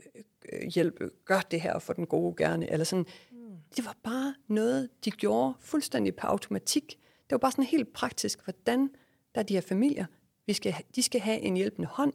øh, 0.53 0.69
hjælper, 0.69 1.09
gør 1.25 1.41
det 1.41 1.61
her 1.61 1.79
for 1.79 1.93
den 1.93 2.07
gode 2.07 2.35
gerne, 2.37 2.73
eller 2.73 2.85
sådan. 2.85 3.07
Mm. 3.33 3.39
Det 3.77 3.85
var 3.85 3.97
bare 4.03 4.35
noget, 4.49 4.89
de 5.05 5.11
gjorde 5.11 5.55
fuldstændig 5.61 6.17
på 6.17 6.27
automatik. 6.27 6.99
Det 6.99 7.31
var 7.31 7.39
bare 7.39 7.53
sådan 7.53 7.65
helt 7.65 7.93
praktisk, 7.93 8.45
hvordan 8.45 8.91
der 9.35 9.41
er 9.41 9.45
de 9.45 9.55
her 9.55 9.61
familier, 9.61 10.07
vi 10.47 10.53
skal, 10.53 10.75
de 10.97 11.03
skal 11.03 11.21
have 11.21 11.39
en 11.41 11.57
hjælpende 11.57 11.89
hånd 11.89 12.13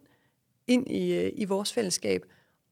ind 0.71 0.91
i, 0.91 1.29
i 1.29 1.45
vores 1.45 1.73
fællesskab. 1.73 2.25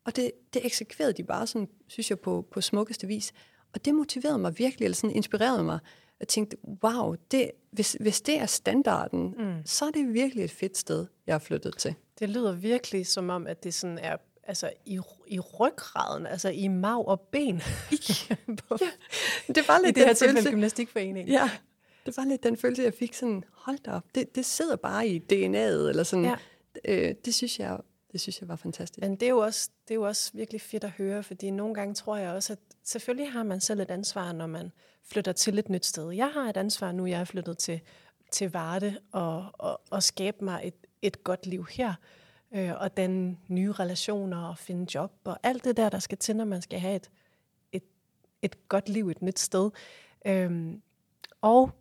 Og 0.05 0.15
det, 0.15 0.31
det 0.53 0.65
eksekverede 0.65 1.13
de 1.13 1.23
bare 1.23 1.47
sådan, 1.47 1.67
synes 1.88 2.09
jeg, 2.09 2.19
på, 2.19 2.47
på 2.51 2.62
smukkeste 2.62 3.07
vis. 3.07 3.33
Og 3.73 3.85
det 3.85 3.95
motiverede 3.95 4.38
mig 4.38 4.59
virkelig, 4.59 4.85
eller 4.85 4.95
sådan 4.95 5.15
inspirerede 5.15 5.63
mig. 5.63 5.79
Jeg 6.19 6.27
tænkte, 6.27 6.57
wow, 6.83 7.15
det, 7.31 7.51
hvis, 7.71 7.97
hvis 7.99 8.21
det 8.21 8.39
er 8.39 8.45
standarden, 8.45 9.35
mm. 9.38 9.62
så 9.65 9.85
er 9.85 9.91
det 9.91 10.13
virkelig 10.13 10.43
et 10.43 10.51
fedt 10.51 10.77
sted, 10.77 11.05
jeg 11.27 11.33
er 11.33 11.39
flyttet 11.39 11.77
til. 11.77 11.95
Det 12.19 12.29
lyder 12.29 12.51
virkelig 12.51 13.07
som 13.07 13.29
om, 13.29 13.47
at 13.47 13.63
det 13.63 13.73
sådan 13.73 13.97
er 13.97 14.17
altså 14.43 14.69
i, 14.85 14.99
i 15.27 15.39
ryggraden, 15.39 16.27
altså 16.27 16.49
i 16.49 16.67
mag 16.67 17.07
og 17.07 17.19
ben. 17.19 17.62
på, 18.67 18.77
ja, 18.81 18.89
det 19.53 19.67
var 19.67 19.79
lidt 19.85 19.97
I 19.97 19.99
det 19.99 20.07
her 20.07 20.13
tilfælde 20.13 20.49
gymnastikforening. 20.49 21.29
Ja, 21.29 21.49
det 22.05 22.17
var 22.17 22.25
lidt 22.25 22.43
den 22.43 22.57
følelse, 22.57 22.83
jeg 22.83 22.93
fik 22.93 23.13
sådan, 23.13 23.43
hold 23.51 23.77
da 23.77 23.91
op, 23.91 24.03
det, 24.15 24.35
det 24.35 24.45
sidder 24.45 24.75
bare 24.75 25.07
i 25.07 25.19
DNA'et, 25.33 25.89
eller 25.89 26.03
sådan. 26.03 26.25
Ja. 26.25 26.35
Øh, 26.85 27.15
det 27.25 27.33
synes 27.33 27.59
jeg 27.59 27.77
det 28.12 28.22
synes 28.22 28.41
jeg 28.41 28.50
var 28.50 28.56
fantastisk. 28.56 29.02
Men 29.02 29.12
det 29.12 29.24
er, 29.24 29.30
jo 29.30 29.38
også, 29.38 29.69
det 29.88 29.91
er 29.91 29.95
jo 29.95 30.04
også 30.04 30.32
virkelig 30.34 30.62
fedt 30.62 30.84
at 30.84 30.89
høre, 30.89 31.24
fordi 31.24 31.50
nogle 31.50 31.74
gange 31.74 31.93
tror 31.93 32.17
jeg 32.17 32.32
også, 32.32 32.54
at 32.54 32.60
selvfølgelig 32.84 33.32
har 33.32 33.43
man 33.43 33.60
selv 33.60 33.80
et 33.80 33.91
ansvar, 33.91 34.32
når 34.32 34.48
man 34.48 34.72
flytter 35.04 35.32
til 35.32 35.60
et 35.60 35.69
nyt 35.69 35.86
sted. 35.86 36.12
Jeg 36.12 36.32
har 36.32 36.50
et 36.50 36.58
ansvar 36.58 36.91
nu, 36.91 37.06
jeg 37.06 37.19
er 37.19 37.26
flyttet 37.26 37.58
til, 37.58 37.82
til 38.32 38.52
Varde 38.52 39.00
og, 39.12 39.45
og, 39.54 39.82
og 39.89 40.04
skabe 40.04 40.45
mig 40.45 40.62
et, 40.63 40.88
et 41.02 41.24
godt 41.24 41.45
liv 41.45 41.65
her. 41.65 41.93
Øh, 42.52 42.72
og 42.82 42.98
den 42.98 43.39
nye 43.48 43.72
relationer 43.72 44.48
og 44.48 44.58
finde 44.58 44.95
job 44.95 45.12
og 45.24 45.39
alt 45.43 45.63
det 45.63 45.78
der, 45.78 45.89
der 45.89 46.00
skal 46.00 46.17
til, 46.17 46.36
når 46.36 46.45
man 46.45 46.62
skal 46.62 46.80
have 46.80 46.95
et, 46.95 47.10
et, 47.72 47.84
et 48.41 48.67
godt 48.67 48.89
liv 48.89 49.10
et 49.10 49.22
nyt 49.22 49.39
sted. 49.39 49.72
Øh, 50.26 50.74
og 51.41 51.72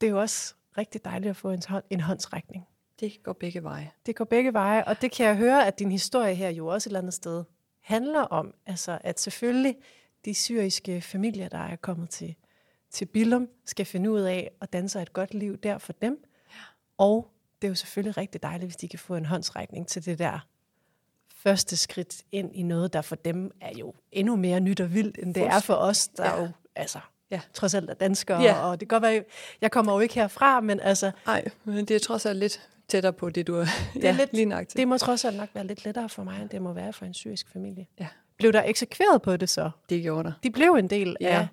det 0.00 0.06
er 0.06 0.10
jo 0.10 0.20
også 0.20 0.54
rigtig 0.78 1.04
dejligt 1.04 1.30
at 1.30 1.36
få 1.36 1.50
en, 1.50 1.62
en 1.90 2.00
håndsrækning 2.00 2.66
det 3.00 3.22
går 3.22 3.32
begge 3.32 3.62
veje. 3.62 3.90
Det 4.06 4.16
går 4.16 4.24
begge 4.24 4.52
veje, 4.52 4.84
og 4.84 5.00
det 5.00 5.12
kan 5.12 5.26
jeg 5.26 5.36
høre, 5.36 5.66
at 5.66 5.78
din 5.78 5.92
historie 5.92 6.34
her 6.34 6.50
jo 6.50 6.66
også 6.66 6.88
et 6.88 6.90
eller 6.90 7.00
andet 7.00 7.14
sted 7.14 7.44
handler 7.80 8.20
om. 8.20 8.54
Altså, 8.66 8.98
at 9.00 9.20
selvfølgelig 9.20 9.76
de 10.24 10.34
syriske 10.34 11.00
familier, 11.00 11.48
der 11.48 11.58
er 11.58 11.76
kommet 11.76 12.10
til, 12.10 12.34
til 12.90 13.06
Billum, 13.06 13.48
skal 13.64 13.86
finde 13.86 14.10
ud 14.10 14.20
af 14.20 14.50
at 14.60 14.72
danse 14.72 15.02
et 15.02 15.12
godt 15.12 15.34
liv 15.34 15.56
der 15.56 15.78
for 15.78 15.92
dem. 15.92 16.24
Og 16.98 17.30
det 17.62 17.68
er 17.68 17.70
jo 17.70 17.74
selvfølgelig 17.74 18.16
rigtig 18.16 18.42
dejligt, 18.42 18.66
hvis 18.66 18.76
de 18.76 18.88
kan 18.88 18.98
få 18.98 19.16
en 19.16 19.26
håndsrækning 19.26 19.86
til 19.86 20.04
det 20.04 20.18
der 20.18 20.46
første 21.28 21.76
skridt 21.76 22.22
ind 22.32 22.56
i 22.56 22.62
noget, 22.62 22.92
der 22.92 23.02
for 23.02 23.16
dem 23.16 23.50
er 23.60 23.78
jo 23.78 23.94
endnu 24.12 24.36
mere 24.36 24.60
nyt 24.60 24.80
og 24.80 24.94
vildt, 24.94 25.18
end 25.22 25.34
det 25.34 25.42
er 25.42 25.60
for 25.60 25.74
os, 25.74 26.08
der 26.08 26.24
ja. 26.24 26.40
jo 26.40 26.48
altså, 26.74 27.00
ja. 27.30 27.40
trods 27.54 27.74
alt 27.74 27.90
er 27.90 27.94
danskere. 27.94 28.42
Ja. 28.42 28.66
Og 28.66 28.80
det 28.80 28.88
kan 28.88 29.00
godt 29.00 29.02
være, 29.02 29.24
jeg 29.60 29.70
kommer 29.70 29.92
jo 29.92 30.00
ikke 30.00 30.14
herfra, 30.14 30.60
men 30.60 30.80
altså... 30.80 31.10
Nej, 31.26 31.44
men 31.64 31.84
det 31.84 31.96
er 31.96 32.00
trods 32.00 32.26
alt 32.26 32.38
lidt 32.38 32.68
tættere 32.88 33.12
på 33.12 33.30
det, 33.30 33.46
du 33.46 33.54
er 33.54 33.64
det 33.94 34.04
er 34.04 34.08
ja, 34.08 34.16
lidt, 34.16 34.32
lige 34.32 34.46
nok 34.46 34.66
Det 34.76 34.88
må 34.88 34.98
trods 34.98 35.24
alt 35.24 35.36
nok 35.36 35.48
være 35.54 35.66
lidt 35.66 35.84
lettere 35.84 36.08
for 36.08 36.24
mig, 36.24 36.42
end 36.42 36.48
det 36.48 36.62
må 36.62 36.72
være 36.72 36.92
for 36.92 37.06
en 37.06 37.14
syrisk 37.14 37.48
familie. 37.52 37.86
Ja. 38.00 38.08
Blev 38.36 38.52
der 38.52 38.62
eksekveret 38.62 39.22
på 39.22 39.36
det 39.36 39.48
så? 39.48 39.70
Det 39.88 40.02
gjorde 40.02 40.28
der. 40.28 40.32
De 40.42 40.50
blev 40.50 40.70
en 40.70 40.90
del 40.90 41.16
ja. 41.20 41.26
af... 41.26 41.48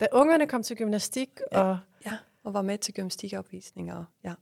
Da 0.00 0.06
ungerne 0.12 0.46
kom 0.46 0.62
til 0.62 0.76
gymnastik 0.76 1.30
ja. 1.52 1.60
og... 1.60 1.78
Ja, 2.06 2.12
og 2.44 2.54
var 2.54 2.62
med 2.62 2.78
til 2.78 2.94
gymnastikopvisninger. 2.94 4.04
Ja. 4.24 4.32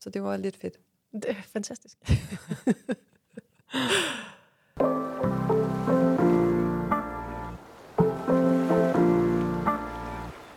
Så 0.00 0.10
det 0.10 0.22
var 0.22 0.36
lidt 0.36 0.56
fedt. 0.56 0.74
Det 1.12 1.24
er 1.28 1.34
fantastisk. 1.52 1.96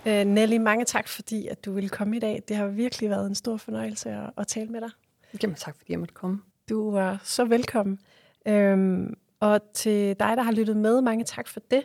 Uh, 0.10 0.24
Nelly, 0.28 0.58
mange 0.58 0.86
tak, 0.86 1.08
fordi 1.08 1.48
at 1.48 1.66
du 1.66 1.72
ville 1.72 1.90
komme 1.90 2.16
i 2.16 2.20
dag. 2.20 2.44
Det 2.48 2.56
har 2.56 2.68
virkelig 2.68 3.10
været 3.10 3.28
en 3.28 3.36
stor 3.36 3.58
fornøjelse 3.58 4.10
at, 4.10 4.30
at 4.38 4.48
tale 4.48 4.70
med 4.70 4.82
dig. 4.82 4.90
Jamen 5.44 5.56
tak, 5.56 5.78
fordi 5.78 5.92
jeg 5.92 6.00
måtte 6.00 6.14
komme. 6.14 6.42
Du 6.70 6.92
var 6.92 7.22
så 7.24 7.46
velkommen. 7.46 8.00
Øhm, 8.48 9.18
og 9.40 9.62
til 9.74 10.20
dig, 10.20 10.38
der 10.38 10.42
har 10.42 10.52
lyttet 10.52 10.78
med, 10.78 11.02
mange 11.02 11.24
tak 11.24 11.48
for 11.48 11.60
det. 11.72 11.84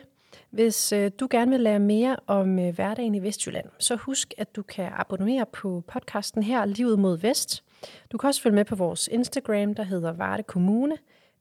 Hvis 0.49 0.91
øh, 0.91 1.11
du 1.19 1.27
gerne 1.29 1.51
vil 1.51 1.59
lære 1.59 1.79
mere 1.79 2.15
om 2.27 2.59
øh, 2.59 2.75
hverdagen 2.75 3.15
i 3.15 3.23
Vestjylland, 3.23 3.65
så 3.79 3.95
husk, 3.95 4.33
at 4.37 4.55
du 4.55 4.61
kan 4.61 4.89
abonnere 4.93 5.45
på 5.53 5.83
podcasten 5.87 6.43
her, 6.43 6.65
Livet 6.65 6.99
mod 6.99 7.17
Vest. 7.17 7.63
Du 8.11 8.17
kan 8.17 8.27
også 8.27 8.41
følge 8.41 8.55
med 8.55 8.65
på 8.65 8.75
vores 8.75 9.09
Instagram, 9.11 9.73
der 9.73 9.83
hedder 9.83 10.13
Varde 10.13 10.43
Kommune, 10.43 10.97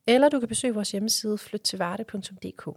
eller 0.06 0.28
du 0.28 0.38
kan 0.38 0.48
besøge 0.48 0.74
vores 0.74 0.92
hjemmeside 0.92 1.38
flyttilvarde.dk. 1.38 2.68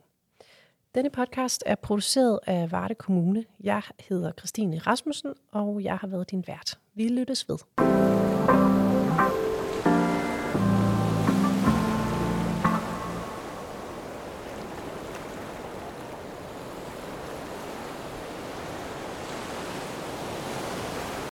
Denne 0.97 1.09
podcast 1.09 1.63
er 1.65 1.75
produceret 1.75 2.39
af 2.47 2.71
Varde 2.71 2.95
Kommune. 2.95 3.45
Jeg 3.63 3.81
hedder 4.09 4.31
Christine 4.31 4.77
Rasmussen, 4.77 5.33
og 5.51 5.83
jeg 5.83 5.97
har 5.97 6.07
været 6.07 6.31
din 6.31 6.43
vært. 6.47 6.79
Vi 6.95 7.07
lyttes 7.07 7.49
ved. 7.49 7.57